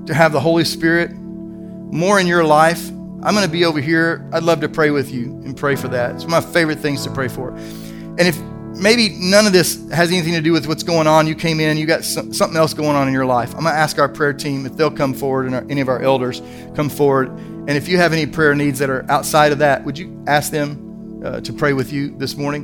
to 0.06 0.13
have 0.13 0.32
the 0.32 0.39
Holy 0.39 0.63
Spirit 0.63 1.10
more 1.15 2.19
in 2.19 2.28
your 2.28 2.43
life, 2.43 2.88
I'm 2.89 3.34
going 3.34 3.47
to 3.47 3.51
be 3.51 3.65
over 3.65 3.82
here. 3.82 4.30
I'd 4.32 4.43
love 4.43 4.62
to 4.62 4.69
pray 4.69 4.91
with 4.91 5.12
you 5.12 5.41
and 5.43 5.58
pray 5.58 5.75
for 5.75 5.88
that. 5.88 6.13
It's 6.13 6.23
one 6.23 6.36
of 6.36 6.45
my 6.45 6.54
favorite 6.54 6.78
things 6.78 7.04
to 7.06 7.12
pray 7.12 7.28
for. 7.28 7.49
And 7.56 8.21
if 8.21 8.39
maybe 8.80 9.10
none 9.17 9.47
of 9.47 9.51
this 9.51 9.89
has 9.89 10.12
anything 10.12 10.34
to 10.34 10.41
do 10.41 10.51
with 10.51 10.67
what's 10.67 10.84
going 10.84 11.08
on. 11.08 11.25
You 11.25 11.34
came 11.34 11.60
in, 11.60 11.78
you 11.78 11.88
got 11.88 12.04
something 12.04 12.56
else 12.56 12.75
going 12.75 12.95
on 12.95 13.08
in 13.08 13.13
your 13.13 13.25
life. 13.25 13.56
I'm 13.56 13.63
going 13.63 13.73
to 13.73 13.80
ask 13.80 13.97
our 13.97 14.08
prayer 14.08 14.34
team 14.34 14.67
if 14.67 14.78
they'll 14.78 14.91
come 14.91 15.15
forward 15.15 15.47
and 15.47 15.56
our, 15.56 15.65
any 15.67 15.82
of 15.82 15.89
our 15.89 16.04
elders 16.04 16.43
come 16.75 16.89
forward. 16.89 17.30
And 17.30 17.71
if 17.71 17.88
you 17.88 17.97
have 17.97 18.13
any 18.13 18.28
prayer 18.28 18.54
needs 18.54 18.78
that 18.78 18.91
are 18.91 19.04
outside 19.10 19.51
of 19.51 19.58
that, 19.58 19.84
would 19.84 19.97
you 19.97 20.23
ask 20.28 20.51
them 20.51 20.85
uh, 21.26 21.42
to 21.42 21.52
pray 21.52 21.74
with 21.74 21.92
you 21.92 22.16
this 22.18 22.36
morning? 22.36 22.64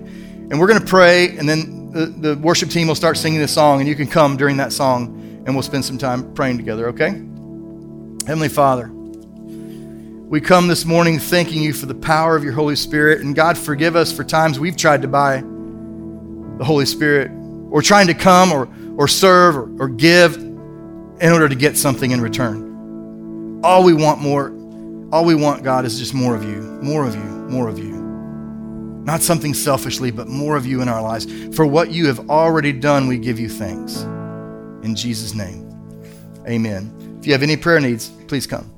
And 0.51 0.59
we're 0.59 0.67
going 0.67 0.79
to 0.79 0.85
pray, 0.85 1.37
and 1.37 1.47
then 1.49 1.91
the, 1.91 2.05
the 2.05 2.35
worship 2.37 2.69
team 2.69 2.87
will 2.87 2.95
start 2.95 3.17
singing 3.17 3.41
a 3.41 3.47
song, 3.47 3.79
and 3.79 3.89
you 3.89 3.95
can 3.95 4.07
come 4.07 4.37
during 4.37 4.57
that 4.57 4.71
song, 4.71 5.43
and 5.45 5.55
we'll 5.55 5.63
spend 5.63 5.83
some 5.83 5.97
time 5.97 6.33
praying 6.33 6.57
together, 6.57 6.87
okay? 6.89 7.09
Heavenly 8.27 8.49
Father, 8.49 8.89
we 10.31 10.39
come 10.39 10.67
this 10.67 10.85
morning 10.85 11.19
thanking 11.19 11.61
you 11.61 11.73
for 11.73 11.87
the 11.87 11.95
power 11.95 12.37
of 12.37 12.43
your 12.43 12.53
Holy 12.53 12.77
Spirit. 12.77 13.19
And 13.19 13.35
God, 13.35 13.57
forgive 13.57 13.97
us 13.97 14.13
for 14.13 14.23
times 14.23 14.59
we've 14.59 14.77
tried 14.77 15.01
to 15.01 15.09
buy 15.09 15.41
the 16.57 16.63
Holy 16.63 16.85
Spirit 16.85 17.31
or 17.69 17.81
trying 17.81 18.07
to 18.07 18.13
come 18.13 18.53
or, 18.53 18.69
or 18.97 19.09
serve 19.09 19.57
or, 19.57 19.83
or 19.83 19.89
give 19.89 20.37
in 20.37 21.19
order 21.21 21.49
to 21.49 21.55
get 21.55 21.77
something 21.77 22.11
in 22.11 22.21
return. 22.21 23.59
All 23.63 23.83
we 23.83 23.93
want 23.93 24.21
more, 24.21 24.53
all 25.11 25.25
we 25.25 25.35
want, 25.35 25.63
God, 25.63 25.83
is 25.83 25.99
just 25.99 26.13
more 26.13 26.33
of 26.33 26.43
you, 26.43 26.61
more 26.81 27.05
of 27.05 27.13
you, 27.13 27.21
more 27.21 27.67
of 27.67 27.77
you. 27.77 28.00
Not 29.03 29.21
something 29.21 29.53
selfishly, 29.53 30.11
but 30.11 30.27
more 30.27 30.55
of 30.55 30.65
you 30.65 30.81
in 30.81 30.87
our 30.87 31.01
lives. 31.01 31.25
For 31.55 31.65
what 31.65 31.91
you 31.91 32.07
have 32.07 32.29
already 32.29 32.71
done, 32.71 33.07
we 33.07 33.17
give 33.17 33.39
you 33.39 33.49
thanks. 33.49 34.01
In 34.83 34.95
Jesus' 34.95 35.33
name, 35.33 35.67
amen. 36.47 37.17
If 37.19 37.27
you 37.27 37.33
have 37.33 37.43
any 37.43 37.57
prayer 37.57 37.79
needs, 37.79 38.09
please 38.27 38.47
come. 38.47 38.70